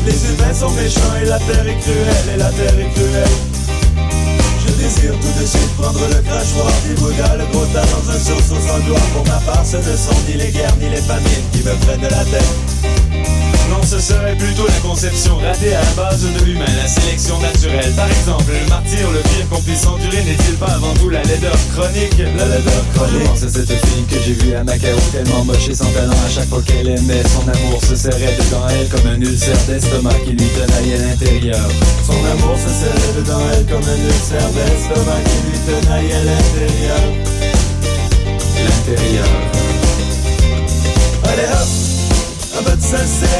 [0.05, 3.35] Les humains sont méchants et la terre est cruelle, et la terre est cruelle.
[4.65, 8.61] Je désire tout de suite prendre le crachoir du Bouddha, le gros dans un sursaut
[8.67, 11.59] sans gloire Pour ma part, ce ne sont ni les guerres ni les famines qui
[11.59, 12.81] me prennent la tête
[13.81, 17.91] non, ce serait plutôt la conception ratée à la base de l'humain, la sélection naturelle.
[17.95, 21.55] Par exemple, le martyr, le pire qu'on puisse endurer, n'est-il pas avant tout la laideur
[21.73, 22.17] chronique?
[22.17, 23.21] La laideur chronique.
[23.21, 26.11] Je pense à cette fille que j'ai vue à Macao, tellement moche et sans talent
[26.11, 27.23] à chaque fois qu'elle aimait.
[27.23, 31.69] Son amour se serrait dedans elle comme un ulcère d'estomac qui lui tenaille à l'intérieur.
[32.05, 37.01] Son amour se serrait dedans elle comme un ulcère d'estomac qui lui tenaille à l'intérieur.
[38.63, 39.27] L'intérieur.
[41.23, 41.91] Allez hop!
[42.57, 43.30] à votre sincérité.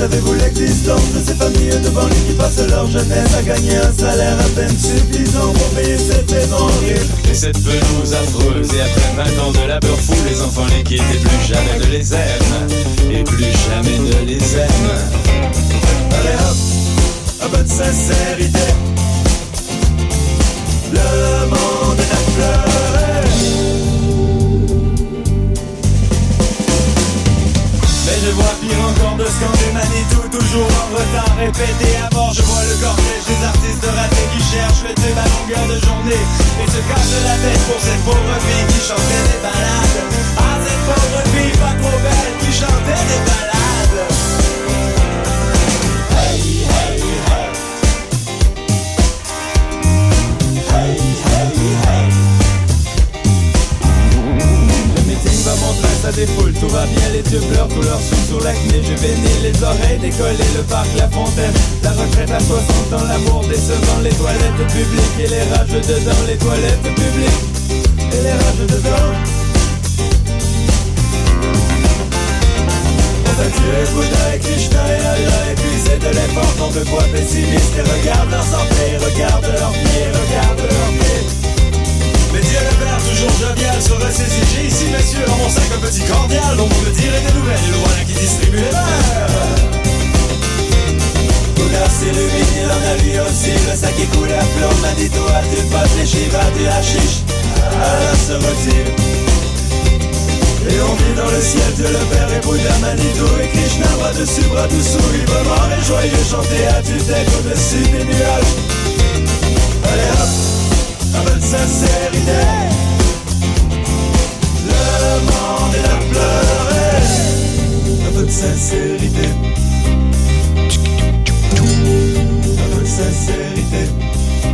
[0.00, 4.38] Savez-vous l'existence de ces familles de banlieue qui passent leur jeunesse à gagner un salaire
[4.40, 9.42] à peine suffisant pour payer cette maison horrible Et cette pelouse affreuse, et après 20
[9.42, 13.10] ans de labeur fou, les enfants les quittent et plus jamais ne les aiment.
[13.10, 14.96] Et plus jamais ne les aiment.
[16.18, 18.58] Allez hop, peu de sincérité
[20.92, 22.69] Le monde est à pleurer
[29.20, 33.84] de scander Manitou Toujours en retard, répété à mort Je vois le cortège des artistes
[33.84, 36.24] ratés Qui cherchent le tube à longueur de journée
[36.60, 40.00] Et se cassent la tête pour cette pauvre fille Qui chantait des balades
[40.38, 44.39] Ah cette pauvre fille pas trop belle Qui chantait des balades
[56.10, 59.38] sa défoule, tout va bien, les yeux pleurent, tout leur sous sur l'acné, je bénis
[59.42, 61.52] les oreilles, décoller le parc, la fontaine,
[61.82, 66.36] la retraite à 60 ans, l'amour décevant, les toilettes publiques et les rages dedans, les
[66.36, 67.42] toilettes publiques
[68.12, 69.12] et les rages dedans.
[73.40, 78.30] Dieu, Bouddha et Krishna et Allah épuisés de l'effort, non de quoi pessimiste, et regarde
[78.30, 81.09] leur santé, regarde leurs pieds, regarde leurs pieds.
[83.10, 86.86] Toujours jovial, se ressaisit J'ai ici, messieurs, dans mon sac un petit cordial Dont vous
[86.86, 87.58] me direz des nouvelles,
[88.00, 89.26] et qui distribue les verres.
[91.56, 93.52] Bouddha s'illumine, il en a lui aussi.
[93.52, 97.22] Le sac est à plomb, m'a dit toi tu passes les chivas du hashish
[97.72, 98.94] Allah se retire.
[100.68, 104.12] Et on vit dans le ciel, Dieu le Père et Bouddha Manitou et Krishna Bras
[104.12, 108.54] dessus, bras dessous, librement et joyeux Chanter à tue-tête au-dessus des nuages.
[109.84, 112.79] Allez hop, un peu de sincérité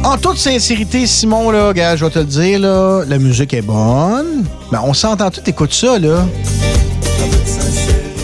[0.05, 3.63] En toute sincérité, Simon, là, gars, je vais te le dire, là, la musique est
[3.63, 4.47] bonne.
[4.71, 6.25] Mais on s'entend tout, écoute ça, là.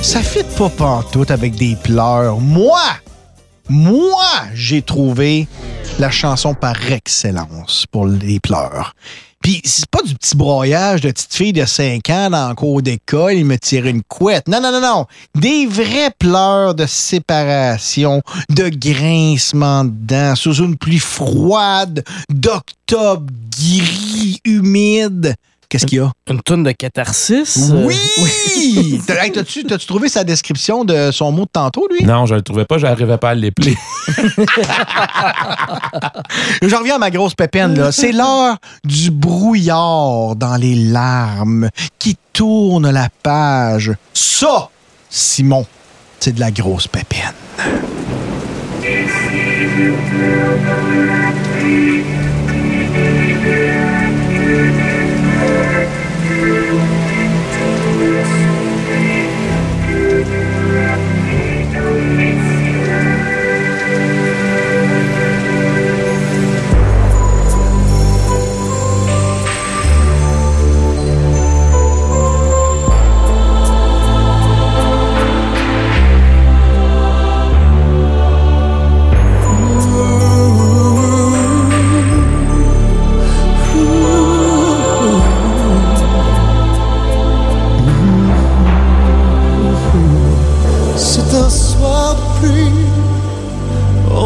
[0.01, 2.39] Ça fit pas pantoute avec des pleurs.
[2.39, 2.81] Moi,
[3.69, 4.25] moi,
[4.55, 5.49] j'ai trouvé
[5.99, 8.95] la chanson par excellence pour les pleurs.
[9.43, 12.81] Puis c'est pas du petit broyage de petite fille de 5 ans dans le cours
[12.81, 14.47] d'école, il me tire une couette.
[14.47, 15.07] Non, non, non, non.
[15.35, 24.39] Des vrais pleurs de séparation, de grincement de dents, sous une pluie froide d'octobre gris,
[24.45, 25.35] humide.
[25.73, 26.13] Qu'est-ce qu'il y a?
[26.29, 27.71] Une tonne de catharsis?
[27.73, 27.97] euh, Oui!
[29.09, 32.05] Hey, T'as-tu t'as-tu trouvé sa description de son mot de tantôt, lui?
[32.05, 33.75] Non, je le trouvais pas, j'arrivais pas à l'épeler.
[36.61, 37.91] Je reviens à ma grosse pépine, là.
[37.91, 43.93] C'est l'heure du brouillard dans les larmes qui tourne la page.
[44.13, 44.69] Ça,
[45.09, 45.65] Simon,
[46.21, 47.33] c'est de la grosse pépine.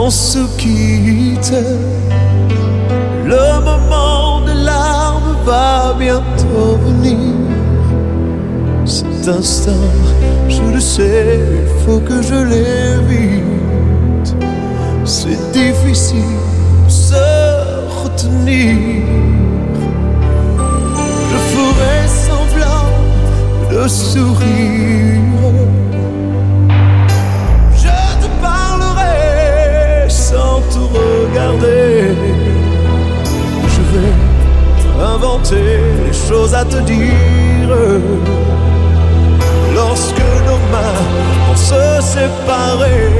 [0.07, 1.52] On se quitte.
[3.24, 7.34] Le moment des larmes va bientôt venir.
[8.84, 9.88] Cet instant,
[10.48, 14.30] je le sais, il faut que je l'évite.
[15.04, 16.38] C'est difficile
[16.86, 17.26] de se
[18.02, 18.76] retenir.
[21.30, 21.96] Je ferai
[22.26, 22.92] semblant
[23.72, 25.66] de sourire.
[33.68, 37.68] Je vais inventer des choses à te dire.
[39.74, 41.03] Lorsque nos mains
[41.47, 43.11] vont se séparer.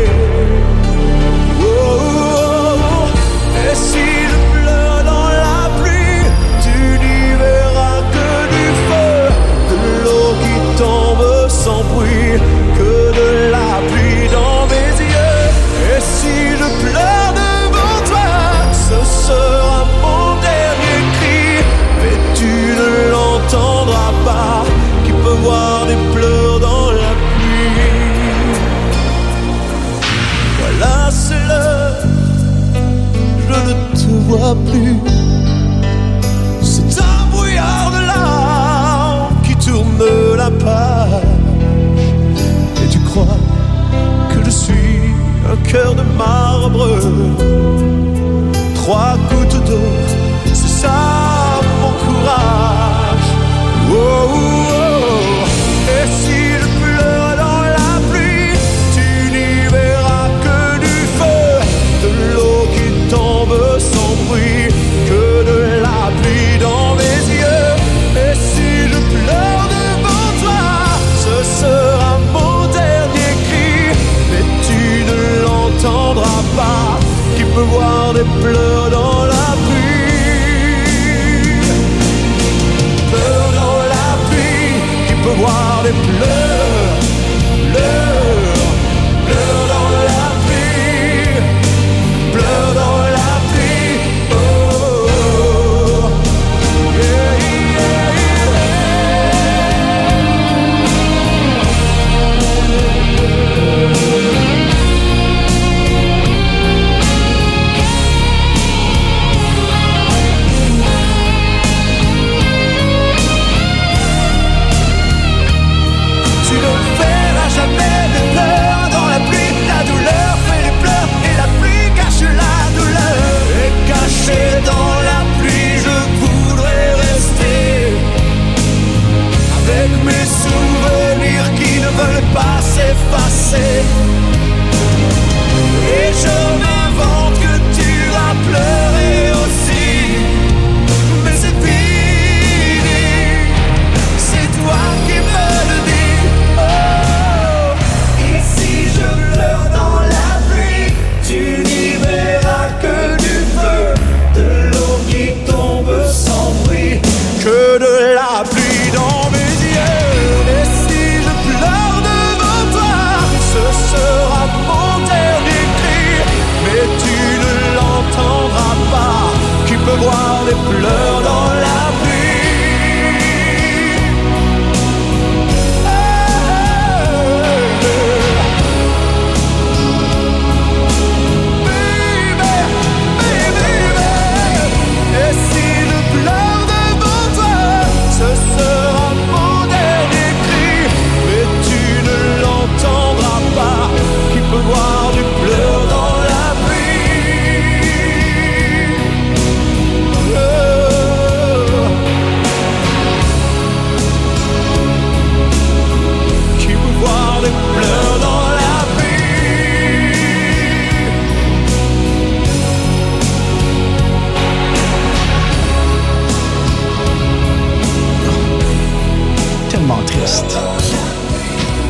[170.47, 171.16] Des pleurs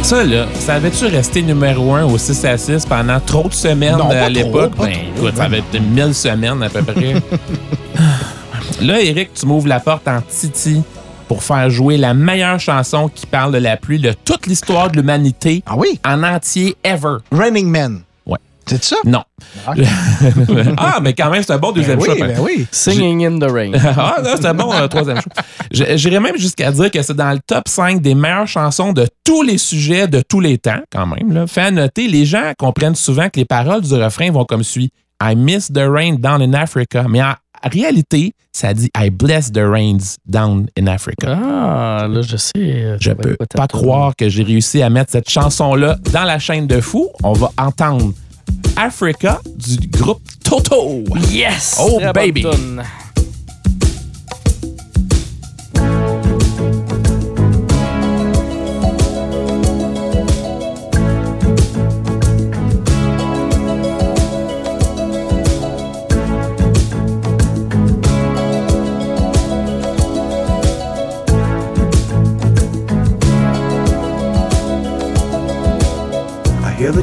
[0.06, 3.96] Ça, là, ça avait-tu resté numéro un au 6 à 6 pendant trop de semaines
[3.96, 4.70] Non, à l'époque?
[4.78, 7.14] Ben, écoute, ça avait été 1000 semaines à peu près.
[8.80, 10.82] là, Eric, tu m'ouvres la porte en titi
[11.26, 14.96] pour faire jouer la meilleure chanson qui parle de la pluie de toute l'histoire de
[14.96, 15.98] l'humanité Ah oui?
[16.06, 17.16] en entier ever.
[17.32, 18.02] Raining Man.
[18.68, 18.96] C'est ça?
[19.04, 19.22] Non.
[19.68, 19.78] Ok.
[20.76, 22.14] ah, mais quand même, c'est un bon deuxième Ben choix.
[22.14, 22.66] oui, ben oui.
[22.70, 23.72] Singing in the Rain.
[23.96, 25.32] ah, là, c'est un bon euh, troisième choix.
[25.96, 29.42] J'irais même jusqu'à dire que c'est dans le top 5 des meilleures chansons de tous
[29.42, 31.32] les sujets de tous les temps, quand même.
[31.32, 31.46] Là.
[31.46, 34.90] Fait à noter, les gens comprennent souvent que les paroles du refrain vont comme suit
[35.22, 37.06] I miss the rain down in Africa.
[37.08, 41.38] Mais en réalité, ça dit I bless the rains down in Africa.
[41.42, 42.52] Ah, là, je sais.
[42.56, 46.66] euh, Je peux pas croire que j'ai réussi à mettre cette chanson-là dans la chaîne
[46.66, 47.08] de fou.
[47.22, 48.12] On va entendre
[48.76, 51.02] Africa du groupe Toto.
[51.04, 51.20] tourne.
[51.30, 51.76] Yes!
[51.80, 52.42] Oh, Très bonne baby.
[52.42, 52.84] toune.
[76.64, 77.02] I hear the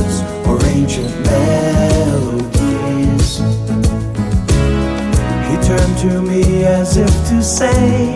[7.43, 8.10] say,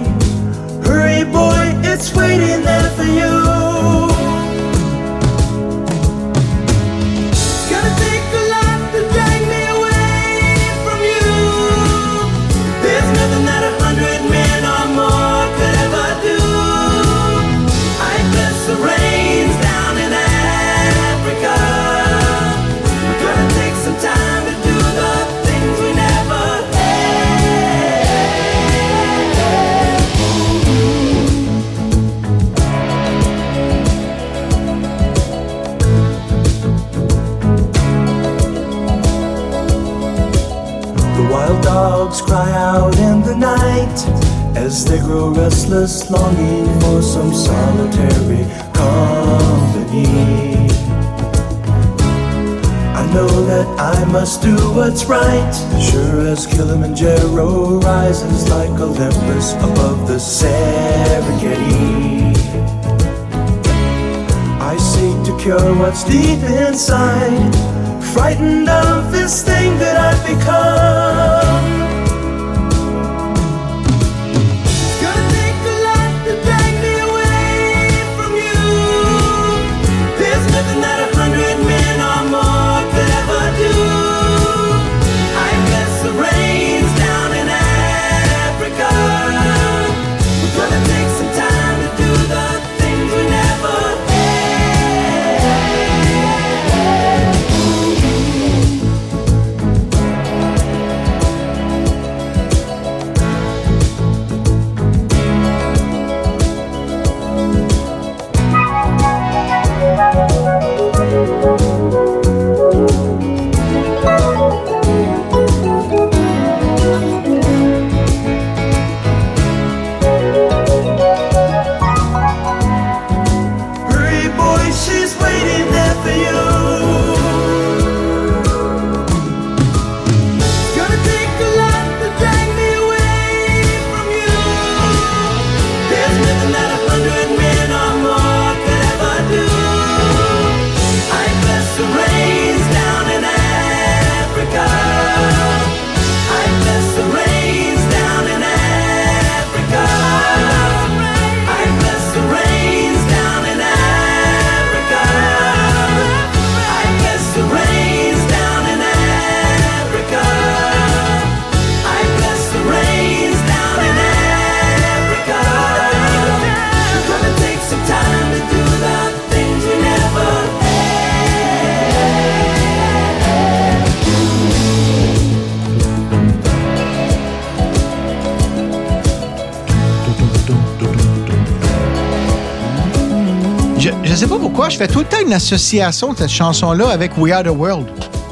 [184.69, 187.85] je fais tout le temps une association de cette chanson-là avec We Are the World.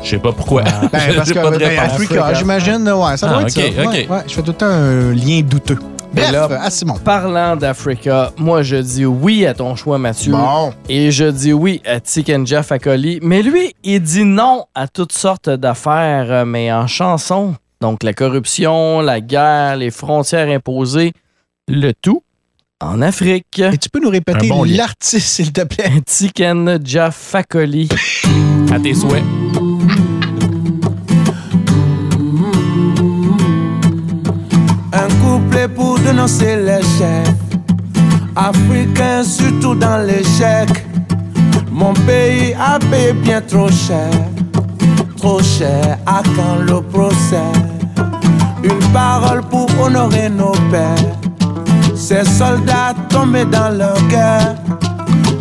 [0.03, 0.63] Je sais pas pourquoi.
[0.63, 1.93] Ben, parce que pas de ben, réponse.
[1.93, 3.61] Africa, j'imagine, ouais, ça doit Ah, être ça.
[3.61, 3.77] ok.
[3.77, 5.77] Ouais, ouais, je fais tout le temps un lien douteux.
[6.13, 6.95] Bref, là, à Simon.
[7.03, 10.33] Parlant d'Africa, moi je dis oui à ton choix, Mathieu.
[10.33, 10.71] Bon.
[10.87, 13.19] Et je dis oui à Tikenja Fakoli.
[13.23, 17.55] Mais lui, il dit non à toutes sortes d'affaires, euh, mais en chanson.
[17.81, 21.13] Donc la corruption, la guerre, les frontières imposées,
[21.67, 22.21] le tout
[22.79, 23.59] en Afrique.
[23.59, 25.91] Et tu peux nous répéter bon l'artiste, s'il te plaît?
[26.05, 27.89] Tikenja Fakoli.
[28.71, 29.23] À tes souhaits.
[34.91, 37.27] Un couplet pour dénoncer l'échec.
[38.35, 40.69] Africain, surtout dans l'échec.
[41.71, 44.09] Mon pays a payé bien trop cher.
[45.17, 47.37] Trop cher, à quand le procès?
[48.63, 51.22] Une parole pour honorer nos pères.
[52.05, 54.55] Ces soldats tombés dans leur guerre.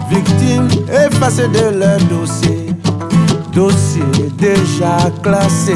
[0.08, 2.68] Victimes effacées de leur dossier.
[3.52, 4.04] Dossier
[4.38, 5.74] déjà classé.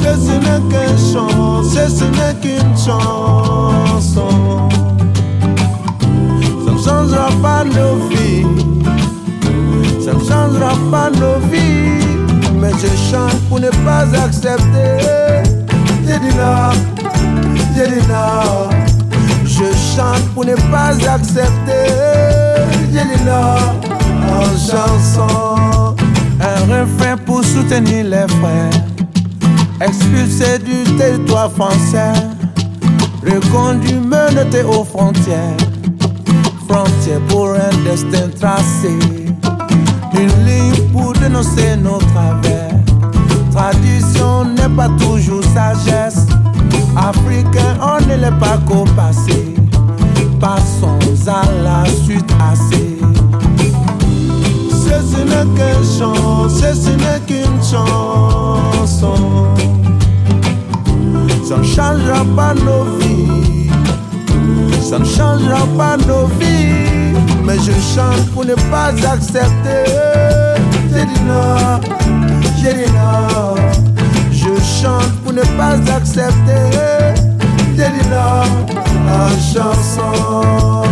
[0.00, 4.28] Ce n'est qu'une chance, ce n'est qu'une chanson.
[6.64, 8.46] Ça ne changera pas nos vies,
[10.02, 12.00] ça ne changera pas nos vies.
[12.58, 15.42] Mais je chante pour ne pas accepter.
[16.06, 16.36] J'ai dit
[19.44, 19.64] Je
[19.94, 21.86] chante pour ne pas accepter.
[23.24, 23.80] Non
[24.30, 25.96] en chanson.
[26.40, 28.84] Un refrain pour soutenir les frères
[29.80, 32.12] expulsés du territoire français,
[33.24, 35.56] reconduits, menottés aux frontières,
[36.68, 38.98] frontières pour un destin tracé,
[40.14, 42.70] une ligne pour dénoncer nos travers.
[43.52, 46.26] Tradition n'est pas toujours sagesse,
[46.96, 49.54] africain, on ne l'est pas qu'au passé.
[50.40, 52.98] Passons à la suite assez.
[55.14, 59.14] Ce n'est qu'une chance, ce n'est qu'une chanson.
[61.44, 63.70] Ça ne changera pas nos vies,
[64.82, 67.16] ça ne changera pas nos vies.
[67.44, 69.84] Mais je chante pour ne pas accepter.
[70.92, 71.80] J'ai dit non,
[72.60, 73.83] j'ai dit non
[75.22, 76.70] pour ne pas accepter.
[77.76, 78.44] J'ai dit non,
[79.06, 80.82] la chanson.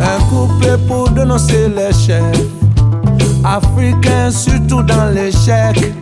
[0.00, 2.22] Un couple pour dénoncer les chefs
[3.44, 5.94] africains, surtout dans l'échec.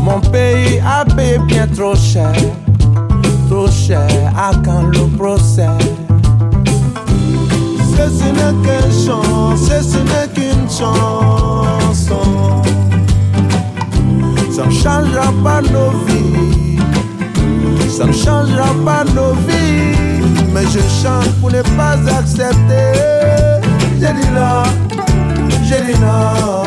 [0.00, 2.32] Mon pays a payé bien trop cher
[3.86, 5.68] Cher, à quand le procès?
[7.94, 12.20] Ce n'est qu'un chant, ce n'est qu'une chanson.
[14.50, 16.80] Ça ne changera pas nos vies.
[17.88, 19.94] Ça ne changera pas nos vies.
[20.52, 22.92] Mais je chante pour ne pas accepter.
[24.00, 24.64] J'ai dit non,
[25.62, 26.64] j'ai dit non.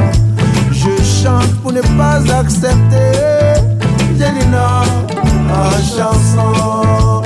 [0.72, 3.12] Je chante pour ne pas accepter.
[4.18, 5.19] J'ai dit non
[5.50, 7.19] en chanson.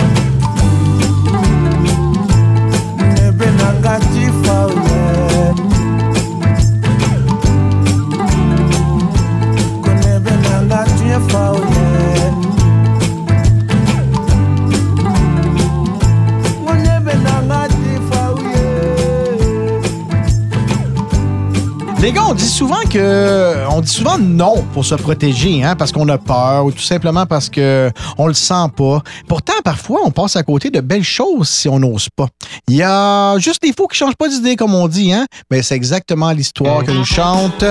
[22.03, 25.93] Les gars, on dit souvent que on dit souvent non pour se protéger, hein, parce
[25.93, 29.01] qu'on a peur ou tout simplement parce que on le sent pas.
[29.25, 32.27] Pourtant, parfois, on passe à côté de belles choses si on n'ose pas.
[32.67, 35.25] Il y a juste des fous qui changent pas d'idée, comme on dit, hein.
[35.49, 37.63] Mais c'est exactement l'histoire que nous chante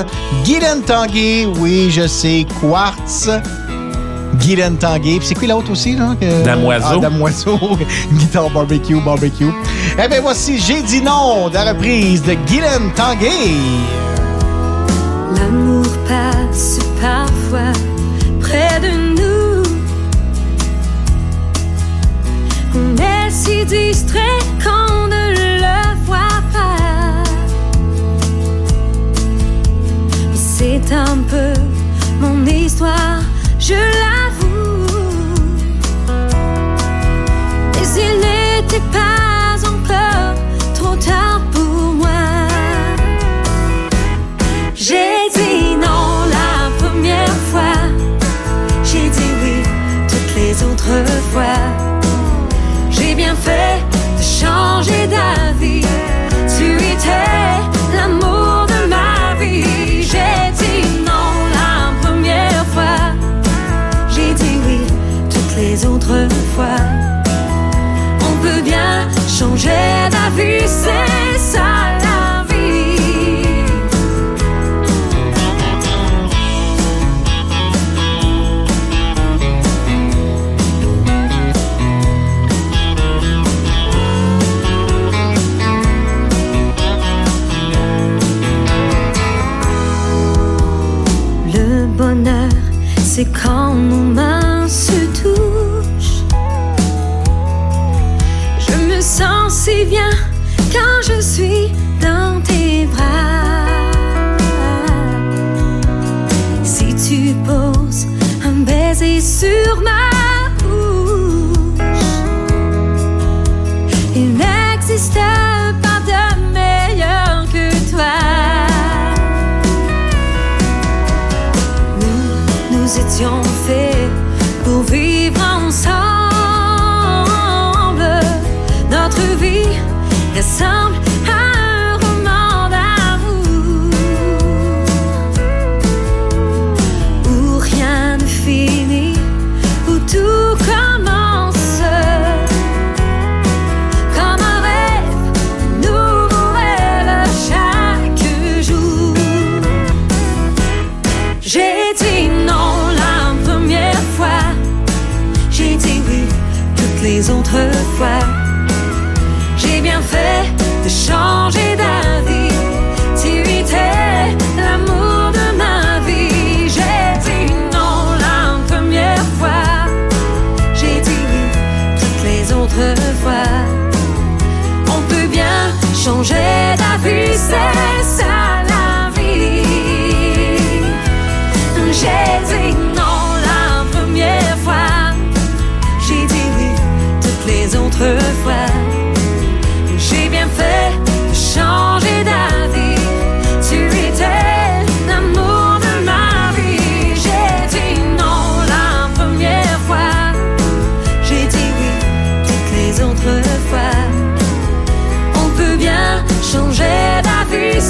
[0.46, 1.44] Guylaine Tanguay.
[1.58, 3.28] Oui, je sais, Quartz.
[4.40, 5.18] Guylaine Tanguay.
[5.18, 6.16] Puis c'est qui l'autre aussi, là?
[6.18, 6.86] que- Damoiseau.
[6.90, 7.58] Ah, Damoiseau.
[8.14, 9.52] Guitare barbecue, barbecue.
[10.02, 14.11] Eh bien, voici J'ai dit non de la reprise de Guylaine Tanguay.
[17.02, 17.72] Parfois
[18.40, 19.62] près de nous.
[22.74, 25.24] On est si distrait qu'on ne
[25.64, 27.24] le voit pas.
[30.34, 31.52] C'est un peu
[32.20, 33.22] mon histoire,
[33.58, 34.86] je l'avoue.
[37.74, 39.11] Mais il n'était pas
[50.84, 51.91] toutes
[93.42, 94.01] c'est quand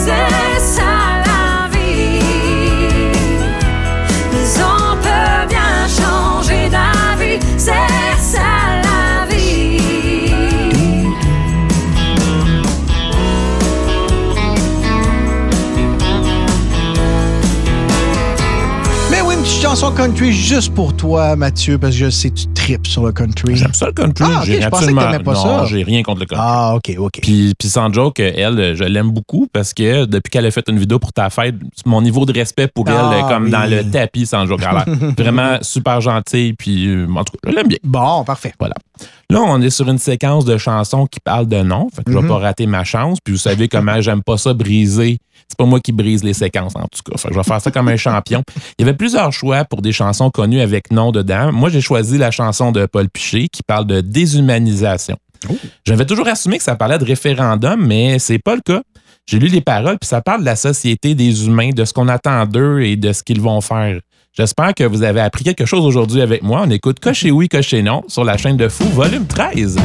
[0.04, 0.51] say
[19.72, 23.12] chanson country juste pour toi, Mathieu, parce que je sais que tu tripes sur le
[23.12, 23.56] country.
[23.56, 24.22] J'aime ça le country.
[24.28, 25.64] Ah, ok, J'ai je pensais que absolument- pas non, ça.
[25.64, 26.44] j'ai rien contre le country.
[26.46, 27.12] Ah, OK, OK.
[27.22, 30.78] Puis, puis sans joke, elle, je l'aime beaucoup parce que depuis qu'elle a fait une
[30.78, 31.54] vidéo pour ta fête,
[31.86, 33.50] mon niveau de respect pour Ah, elle est comme oui.
[33.50, 34.60] dans le tapis sans joke.
[34.62, 36.52] Elle vraiment super gentille.
[36.52, 37.78] Puis, euh, en tout cas, je l'aime bien.
[37.82, 38.52] Bon, parfait.
[38.58, 38.74] Voilà.
[39.30, 41.88] Là, on est sur une séquence de chansons qui parlent de noms.
[41.94, 42.28] Fait que je vais Mhm.
[42.28, 43.18] pas rater ma chance.
[43.24, 45.18] Puis vous savez comment j'aime pas ça briser.
[45.48, 47.16] C'est pas moi qui brise les séquences, en tout cas.
[47.18, 48.42] Fait que je vais faire ça comme un champion.
[48.78, 51.52] Il y avait plusieurs choix pour des chansons connues avec nom dedans.
[51.52, 55.16] Moi, j'ai choisi la chanson de Paul Piché qui parle de déshumanisation.
[55.86, 58.82] J'avais toujours assumé que ça parlait de référendum, mais c'est pas le cas.
[59.26, 62.08] J'ai lu les paroles, puis ça parle de la société des humains, de ce qu'on
[62.08, 64.00] attend d'eux et de ce qu'ils vont faire.
[64.34, 66.62] J'espère que vous avez appris quelque chose aujourd'hui avec moi.
[66.64, 69.76] On écoute Cochez oui, Cochez non sur la chaîne de Fou, volume 13.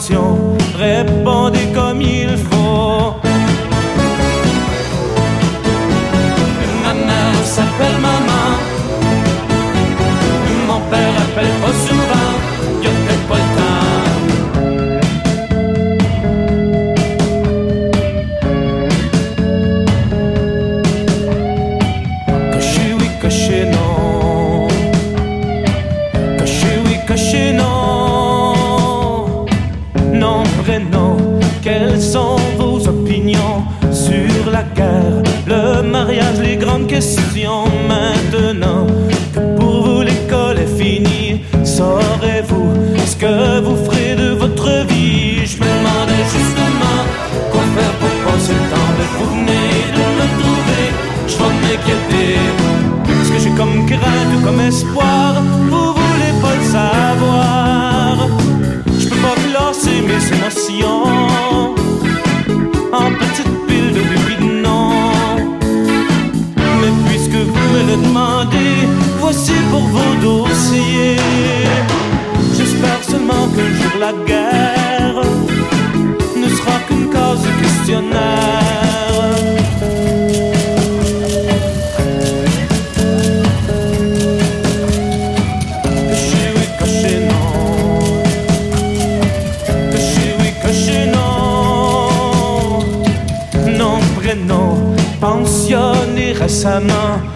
[0.00, 0.49] 酒。
[31.80, 38.86] Quelles sont vos opinions sur la guerre, le mariage, les grandes questions maintenant?
[39.32, 42.70] Que pour vous l'école est finie, saurez-vous
[43.06, 45.46] ce que vous ferez de votre vie?
[45.46, 47.00] Je me demandais justement
[47.50, 50.84] quoi faire pour passer le temps, mais vous venez de me trouver,
[51.30, 52.30] je vais m'inquiéter.
[53.24, 55.99] Ce que j'ai comme crainte ou comme espoir, vous
[67.96, 68.86] le
[69.18, 71.16] voici pour vos dossiers.
[72.56, 75.22] J'espère seulement qu'un jour la guerre
[76.36, 78.60] ne sera qu'une cause questionnaire.
[95.20, 97.29] Pensionné récemment.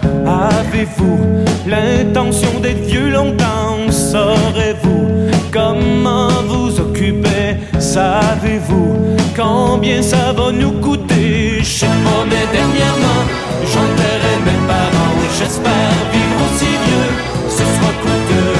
[0.75, 3.89] Avez-vous l'intention d'être vieux longtemps?
[3.89, 7.55] Saurez-vous comment vous occuper?
[7.79, 11.59] Savez-vous combien ça va nous coûter?
[11.59, 13.23] Je sais pas, mais dernièrement,
[13.71, 15.15] j'enterrais mes parents.
[15.39, 17.11] J'espère vivre aussi vieux,
[17.47, 18.59] ce sera coûteux.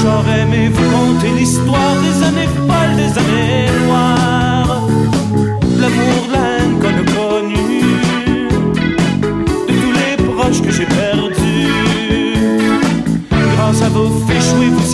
[0.00, 4.47] J'aurais aimé vous conter l'histoire des années folles, des années noires.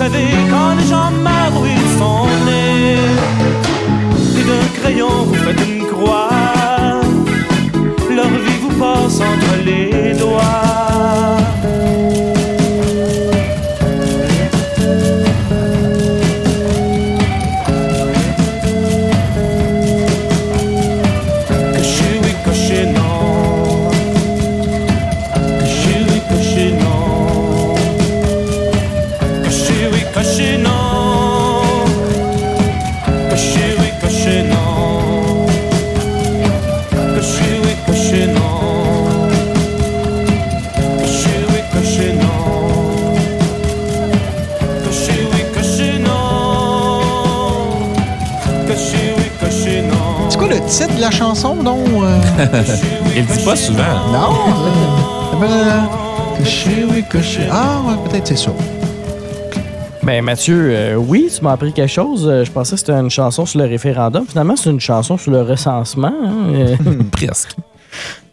[0.04, 2.96] Savez, quand les gens meurent, où ils sont nés.
[4.38, 5.63] Et d'un crayon, vous faites
[51.04, 51.84] la chanson, non?
[52.02, 52.18] euh?
[53.16, 53.82] Il dit pas souvent.
[54.10, 54.34] non?
[55.42, 55.80] euh.
[57.50, 58.50] Ah, ouais, peut-être c'est ça.
[60.02, 62.26] Ben Mathieu, euh, oui, tu m'as appris quelque chose.
[62.28, 64.26] Euh, Je pensais que c'était une chanson sur le référendum.
[64.26, 66.12] Finalement, c'est une chanson sur le recensement.
[66.24, 66.52] hein.
[66.54, 66.76] Euh,
[67.12, 67.54] Presque.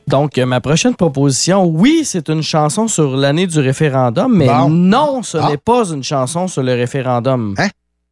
[0.07, 4.69] Donc, euh, ma prochaine proposition, oui, c'est une chanson sur l'année du référendum, mais Bon.
[4.69, 5.49] non, ce Ah.
[5.49, 7.55] n'est pas une chanson sur le référendum.
[7.57, 7.67] Hein?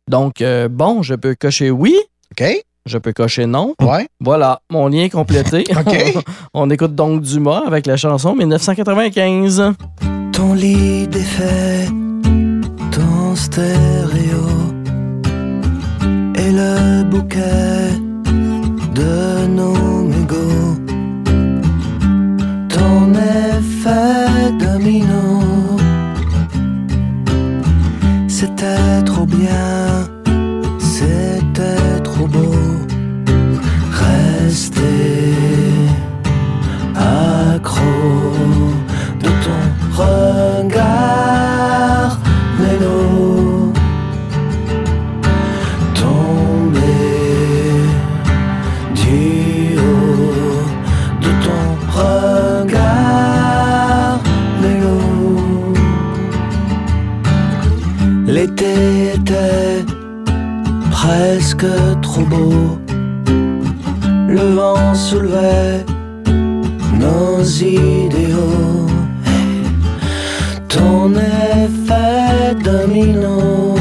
[0.09, 1.97] Donc, euh, bon, je peux cocher oui,
[2.31, 2.45] OK?
[2.85, 3.75] Je peux cocher non.
[3.81, 4.07] Ouais.
[4.19, 5.63] Voilà, mon lien est complété.
[5.79, 6.15] OK.
[6.53, 9.73] On écoute donc Dumas avec la chanson 1995.
[10.31, 11.87] Ton lit défait,
[12.91, 14.39] ton stéréo
[16.35, 17.91] et le bouquet
[18.95, 20.75] de nos mégots.
[22.69, 25.41] Ton effet domino,
[28.27, 30.07] c'était trop bien,
[30.79, 31.88] c'était
[62.01, 62.79] trop beau
[64.27, 65.85] le vent soulevait
[66.99, 68.87] nos idéaux
[70.69, 73.75] ton effet domino.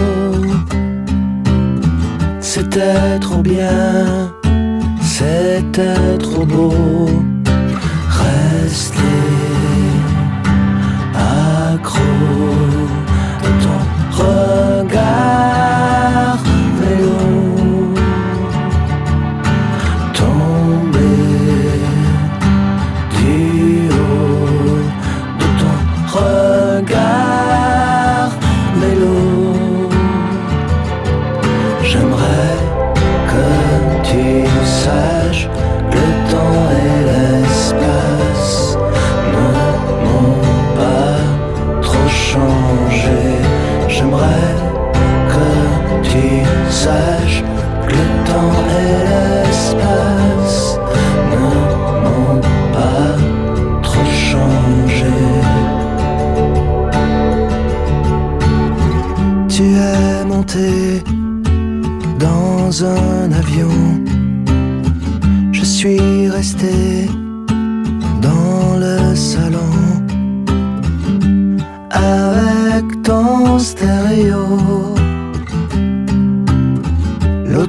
[2.41, 4.33] C'était trop bien,
[5.01, 7.28] c'était trop beau.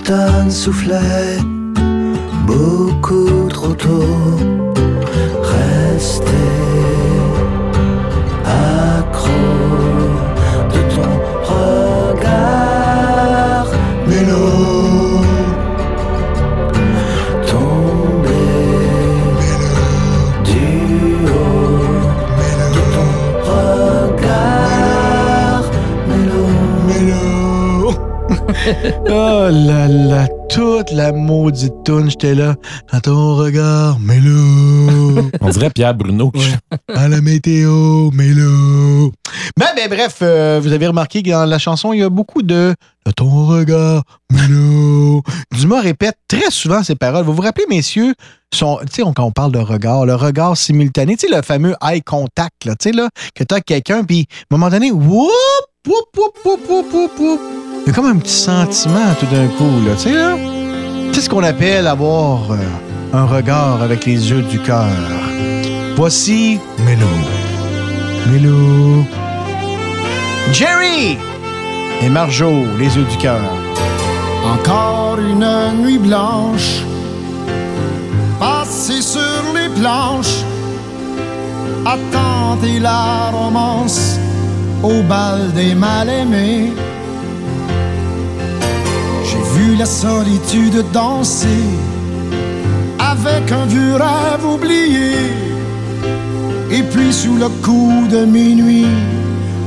[0.10, 1.38] L'automne soufflait
[2.48, 4.40] beaucoup trop tôt.
[5.44, 6.26] Rester
[8.44, 9.30] accro
[10.74, 11.12] de ton
[11.54, 12.58] regard
[14.08, 14.46] mélo.
[17.46, 18.60] Tomber
[29.12, 32.56] Oh là là, toute la maudite toune, j'étais là,
[32.94, 35.30] dans ton regard, mélo.
[35.42, 36.30] On dirait Pierre Bruno.
[36.32, 36.42] qui-
[36.94, 39.12] à la météo, mélo.
[39.58, 42.44] Ben, ben, bref, euh, vous avez remarqué que dans la chanson, il y a beaucoup
[42.44, 42.76] de
[43.06, 45.24] de ton regard, mélo.
[45.54, 47.26] Dumas répète très souvent ces paroles.
[47.26, 48.14] Vous vous rappelez, messieurs,
[48.54, 52.04] son, on- quand on parle de regard, le regard simultané, tu sais, le fameux eye
[52.04, 55.32] contact, là, tu sais, là, que tu as quelqu'un, puis à un moment donné, whoop,
[55.88, 57.40] whoop, whoop, whoop, whoop, whoop, whoop.
[57.90, 60.38] Y a comme un petit sentiment tout d'un coup, là, tu sais, là.
[61.12, 62.58] C'est ce qu'on appelle avoir euh,
[63.14, 64.86] un regard avec les yeux du cœur.
[65.96, 67.08] Voici Mélo.
[68.32, 69.04] Mélo.
[70.52, 71.18] Jerry
[72.04, 73.42] et Marjo, les yeux du cœur.
[74.46, 76.84] Encore une nuit blanche,
[78.40, 80.44] passée sur les planches,
[81.88, 84.20] à tenter la romance
[84.84, 86.72] au bal des mal-aimés.
[89.78, 91.64] La solitude danser
[93.00, 95.14] avec un vieux rêve oublié.
[96.70, 98.88] Et puis sous le coup de minuit,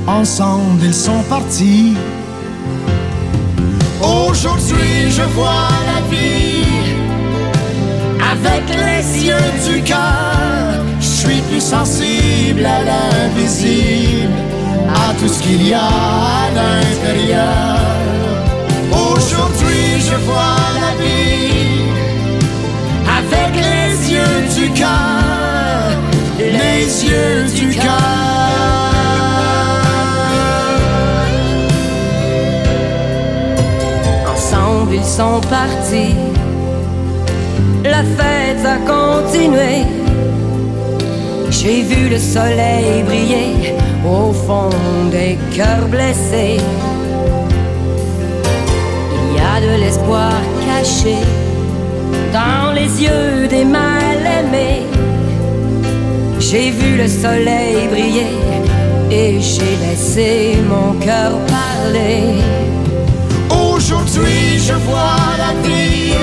[0.06, 1.94] ensemble ils sont partis.
[4.02, 6.94] Aujourd'hui je vois la vie
[8.32, 10.84] avec les yeux du cœur.
[11.00, 14.36] Je suis plus sensible à l'invisible,
[14.90, 18.01] à tout ce qu'il y a à l'intérieur.
[19.22, 21.82] Aujourd'hui je vois la vie
[23.18, 25.92] avec les yeux du cœur,
[26.38, 28.22] les yeux du cœur.
[35.02, 36.14] sont partis,
[37.84, 39.84] la fête a continué.
[41.50, 43.74] J'ai vu le soleil briller
[44.06, 44.70] au fond
[45.10, 46.60] des cœurs blessés.
[52.32, 54.82] Dans les yeux des mal-aimés.
[56.40, 58.26] J'ai vu le soleil briller
[59.08, 62.42] et j'ai laissé mon cœur parler.
[63.48, 66.14] Aujourd'hui, je vois la vie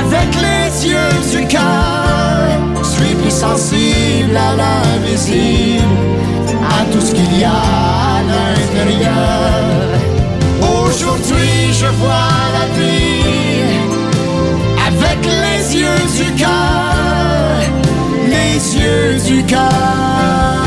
[0.00, 2.48] avec les yeux du cœur.
[2.78, 5.84] Je suis plus sensible à l'invisible,
[6.76, 9.76] à tout ce qu'il y a à l'intérieur.
[10.98, 13.20] Aujourd'hui, je vois la vie
[14.86, 17.60] avec les yeux du cœur,
[18.26, 20.65] les yeux du cœur.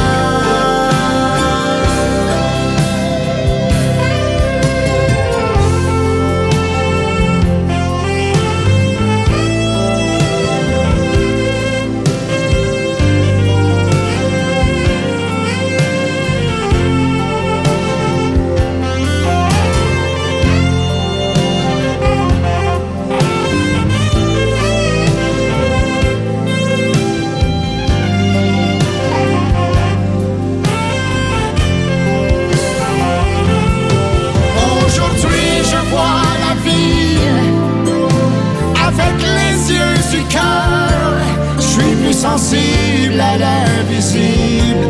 [42.32, 44.88] Sensible à l'invisible,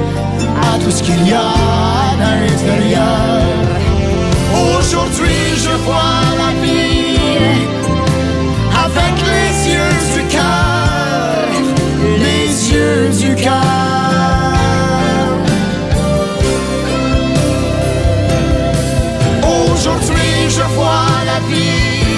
[0.69, 1.51] à tout ce qu'il y a
[2.05, 3.41] à l'intérieur.
[4.77, 7.59] Aujourd'hui, je vois la vie
[8.85, 11.47] avec les yeux du cœur,
[12.25, 13.65] les yeux du cœur.
[19.63, 22.09] Aujourd'hui, je vois la vie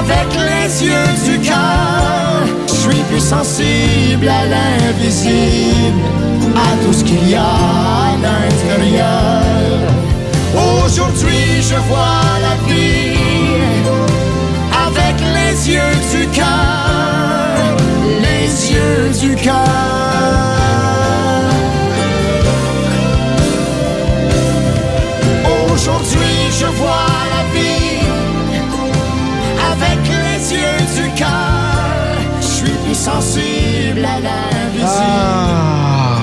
[0.00, 1.45] avec les yeux du cœur.
[3.28, 6.00] Sensible à l'invisible,
[6.54, 9.80] à tout ce qu'il y a à l'intérieur.
[10.54, 13.18] Aujourd'hui, je vois la vie
[14.86, 17.76] avec les yeux du cœur,
[18.22, 20.55] les yeux du cœur.
[33.06, 34.84] Sensible à l'invisible.
[34.84, 36.16] Ah.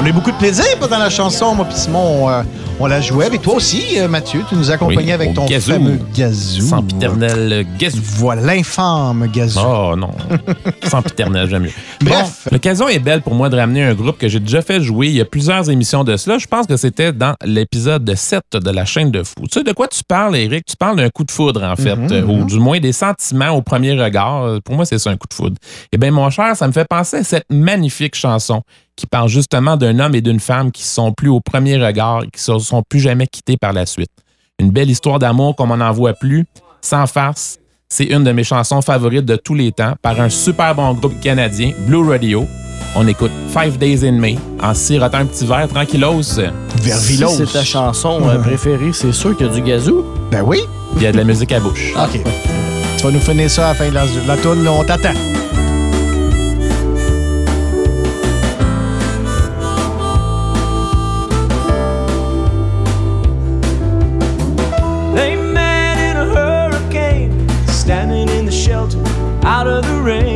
[0.00, 2.30] On a eu beaucoup de plaisir pendant la chanson, moi puis Simon.
[2.30, 2.42] euh,
[2.78, 4.42] on la jouait avec toi aussi, euh, Mathieu.
[4.48, 5.72] Tu nous accompagnais Oui, avec ton gazou.
[5.72, 6.60] fameux gazou.
[6.60, 8.00] Sempiternel gazou.
[8.02, 9.60] Voilà, l'infâme gazou.
[9.64, 10.10] Oh non.
[10.86, 11.70] Sempiternel, j'aime mieux.
[12.02, 12.42] Bref.
[12.44, 15.06] Bon, l'occasion est belle pour moi de ramener un groupe que j'ai déjà fait jouer
[15.06, 16.36] il y a plusieurs émissions de cela.
[16.36, 19.34] Je pense que c'était dans l'épisode 7 de la chaîne de fou.
[19.50, 20.66] Tu sais de quoi tu parles, Eric?
[20.66, 22.46] Tu parles d'un coup de foudre, en fait, Mhm, euh, ou mhm.
[22.46, 24.42] du moins des sentiments au premier regard.
[24.44, 25.56] Euh, Pour moi, c'est ça un coup de foudre.
[25.92, 28.60] Eh bien, mon cher, ça me fait penser à cette magnifique chanson
[28.96, 32.28] qui parle justement d'un homme et d'une femme qui sont plus au premier regard et
[32.28, 34.10] qui se sont plus jamais quittés par la suite.
[34.58, 36.44] Une belle histoire d'amour comme on n'en voit plus,
[36.80, 37.58] sans farce.
[37.88, 41.20] C'est une de mes chansons favorites de tous les temps par un super bon groupe
[41.20, 42.46] canadien, Blue Radio.
[42.96, 46.22] On écoute Five Days in May en sirotant un petit verre tranquillos.
[46.22, 50.04] Si c'est ta chanson euh, préférée, c'est sûr qu'il y a du gazou.
[50.30, 50.60] Ben oui.
[50.96, 51.92] Il y a de la musique à bouche.
[51.96, 52.20] OK.
[52.96, 55.12] Tu vas nous finir ça à la fin de la, la tourne, là, on t'attend.
[69.82, 70.35] The rain.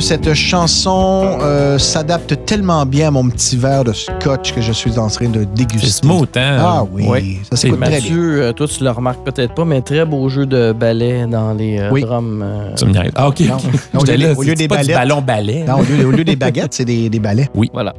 [0.00, 4.98] Cette chanson euh, s'adapte tellement bien à mon petit verre de scotch que je suis
[4.98, 5.86] en train de déguster.
[5.86, 6.56] C'est smooth, hein?
[6.60, 7.38] Ah oui, Oui.
[7.50, 8.16] ça s'écoute très bien.
[8.16, 11.78] Euh, toi, tu le remarques peut-être pas, mais très beau jeu de ballet dans les
[11.78, 12.02] euh, Oui.
[12.02, 12.42] drums.
[12.44, 12.92] euh, Tu me.
[13.14, 13.40] Ah, OK.
[13.40, 13.56] Non.
[13.94, 15.64] Non, au lieu- là, au lieu c'est des.
[15.66, 17.48] Non, au, lieu, au lieu des baguettes, c'est des, des balais.
[17.54, 17.70] Oui.
[17.72, 17.94] Voilà.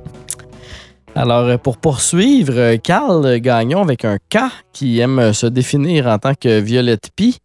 [1.15, 4.39] Alors, pour poursuivre, Carl Gagnon avec un K
[4.73, 7.37] qui aime se définir en tant que Violette Pie,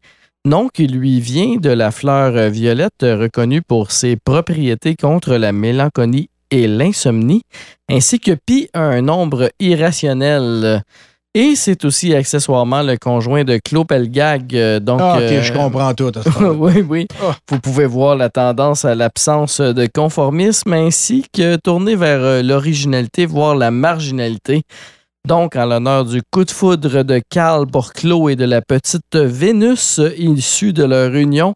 [0.45, 5.35] nom qui lui vient de la fleur euh, violette euh, reconnue pour ses propriétés contre
[5.35, 7.43] la mélancolie et l'insomnie,
[7.91, 10.83] ainsi que Pi a un nombre irrationnel.
[11.33, 14.57] Et c'est aussi accessoirement le conjoint de Claude Pelgag.
[14.57, 16.11] euh, Donc, Ah, ok, euh, je comprends tout.
[16.12, 17.07] à ce oui, oui.
[17.49, 23.55] Vous pouvez voir la tendance à l'absence de conformisme ainsi que tourner vers l'originalité, voire
[23.55, 24.62] la marginalité.
[25.28, 29.16] Donc, en l'honneur du coup de foudre de Carl pour Claude et de la petite
[29.16, 31.55] Vénus issue de leur union,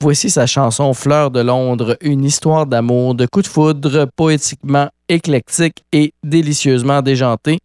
[0.00, 5.84] voici sa chanson Fleur de Londres, une histoire d'amour, de coup de foudre poétiquement éclectique
[5.92, 7.58] et délicieusement déjantée.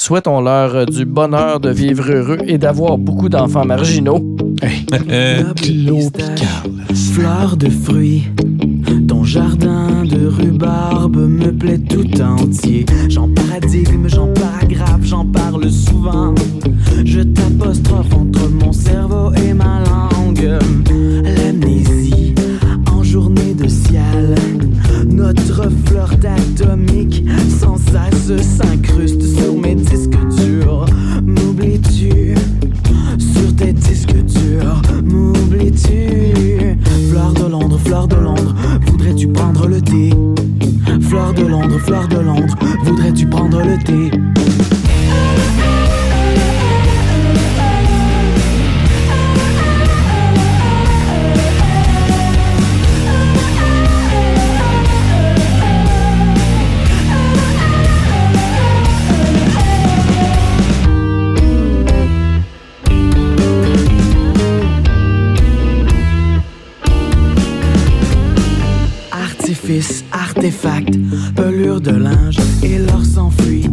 [0.00, 4.24] Souhaitons-leur du bonheur de vivre heureux et d'avoir beaucoup d'enfants marginaux.
[7.14, 8.24] Fleur de fruits,
[9.06, 12.86] ton jardin de rhubarbe me plaît tout entier.
[13.08, 16.34] J'en paradigme, j'en paragraphe, j'en parle souvent.
[17.04, 20.58] Je t'apostrophe entre mon cerveau et ma langue.
[21.24, 22.34] L'amnésie
[22.90, 24.34] en journée de ciel.
[25.08, 27.24] Notre flirt atomique
[27.60, 30.86] sans cesse s'incruste sur mes disques durs.
[31.22, 32.34] M'oublies-tu?
[33.18, 34.82] Sur tes disques durs?
[35.04, 36.76] M'oublies-tu?
[37.10, 38.54] Fleur de Londres, fleur de Londres,
[39.10, 40.10] voudrais-tu prendre le thé?
[41.00, 44.10] Fleur de Londres, fleur de Londres, voudrais-tu prendre le thé?
[69.70, 70.98] Artifice, artefact,
[71.36, 73.66] pelure de linge et l'or s'enfuit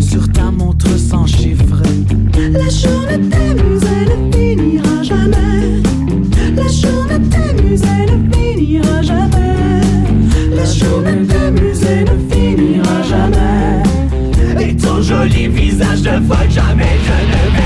[0.00, 1.82] sur ta montre sans chiffre.
[2.52, 5.82] La journée t'amuse, elle ne finira jamais.
[6.54, 9.80] La journée t'amuse, elle ne finira jamais.
[10.54, 14.70] La journée t'amuse, elle ne finira jamais.
[14.70, 17.57] Et ton joli visage de folle, jamais je ne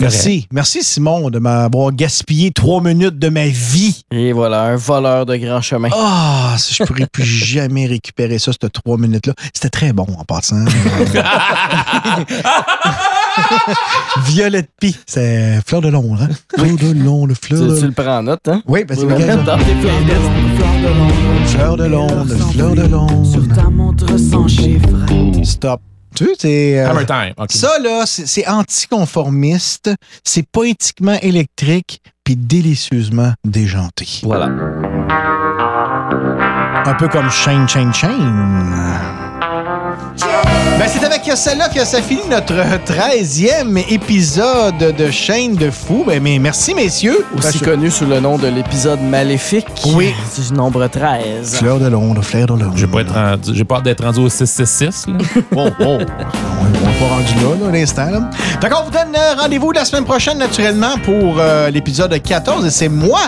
[0.00, 0.46] Merci.
[0.52, 4.04] Merci, Simon, de m'avoir gaspillé trois minutes de ma vie.
[4.10, 5.88] Et voilà, un voleur de grand chemin.
[5.92, 9.34] Ah, si je pourrais plus jamais récupérer ça, ces trois minutes-là.
[9.52, 10.64] C'était très bon en passant.
[14.24, 16.22] Violette Pie, c'est Fleur de Londres.
[16.22, 16.28] Hein?
[16.56, 18.62] Fleur de Londres, Fleur Tu, de tu le prends en note, hein?
[18.66, 20.30] Oui, ben Tu le mets dans tes playlists.
[21.46, 23.26] Fleur de Londres, Fleur de Londres.
[23.30, 24.88] Sur ta montre sans chiffre.
[25.44, 25.80] Stop.
[26.14, 26.78] Tu sais, c'est.
[26.80, 27.34] euh, Hammer time.
[27.50, 29.90] Ça, là, c'est c'est anticonformiste,
[30.24, 34.06] c'est poétiquement électrique, puis délicieusement déjanté.
[34.22, 34.46] Voilà.
[36.86, 39.19] Un peu comme Shane, Shane, Shane.
[40.78, 46.04] Ben, c'est avec celle-là que ça finit notre 13e épisode de Chaîne de Fou.
[46.06, 47.26] Ben, mais merci, messieurs.
[47.36, 49.66] Aussi connu sous le nom de l'épisode maléfique.
[49.94, 50.14] Oui.
[50.48, 51.56] Du nombre 13.
[51.56, 52.72] Fleur de Londres, Fleur de Londres.
[52.76, 55.06] J'ai pas, être rendu- j'ai pas hâte d'être rendu au 666.
[55.08, 55.14] Là.
[55.56, 55.84] Oh, oh.
[55.84, 58.06] On n'est pas rendu là, là, à l'instant.
[58.10, 58.30] là.
[58.62, 62.64] Fait qu'on vous donne euh, rendez-vous la semaine prochaine, naturellement, pour euh, l'épisode 14.
[62.64, 63.20] Et c'est moi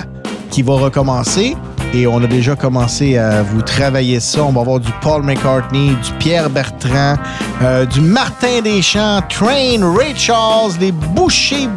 [0.50, 1.54] qui va recommencer.
[1.94, 4.42] Et on a déjà commencé à vous travailler ça.
[4.44, 7.16] On va avoir du Paul McCartney, du Pierre Bertrand,
[7.62, 11.68] euh, du Martin Deschamps, Train, Ray Charles, les bouchers,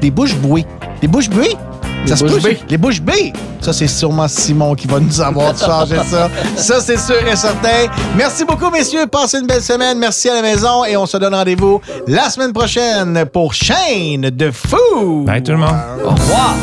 [0.00, 0.64] des bouches bouées.
[1.02, 1.56] Les bouches bouées?
[2.04, 2.58] Les Ça se bouches peut, bées.
[2.70, 3.32] Les bouches bées.
[3.60, 6.30] Ça, c'est sûrement Simon qui va nous avoir changé ça.
[6.54, 7.90] Ça, c'est sûr et certain.
[8.16, 9.08] Merci beaucoup, messieurs.
[9.08, 9.98] Passez une belle semaine.
[9.98, 10.84] Merci à la maison.
[10.84, 15.24] Et on se donne rendez-vous la semaine prochaine pour Chaîne de Fou.
[15.26, 15.74] Bye tout le monde.
[16.04, 16.54] Au revoir.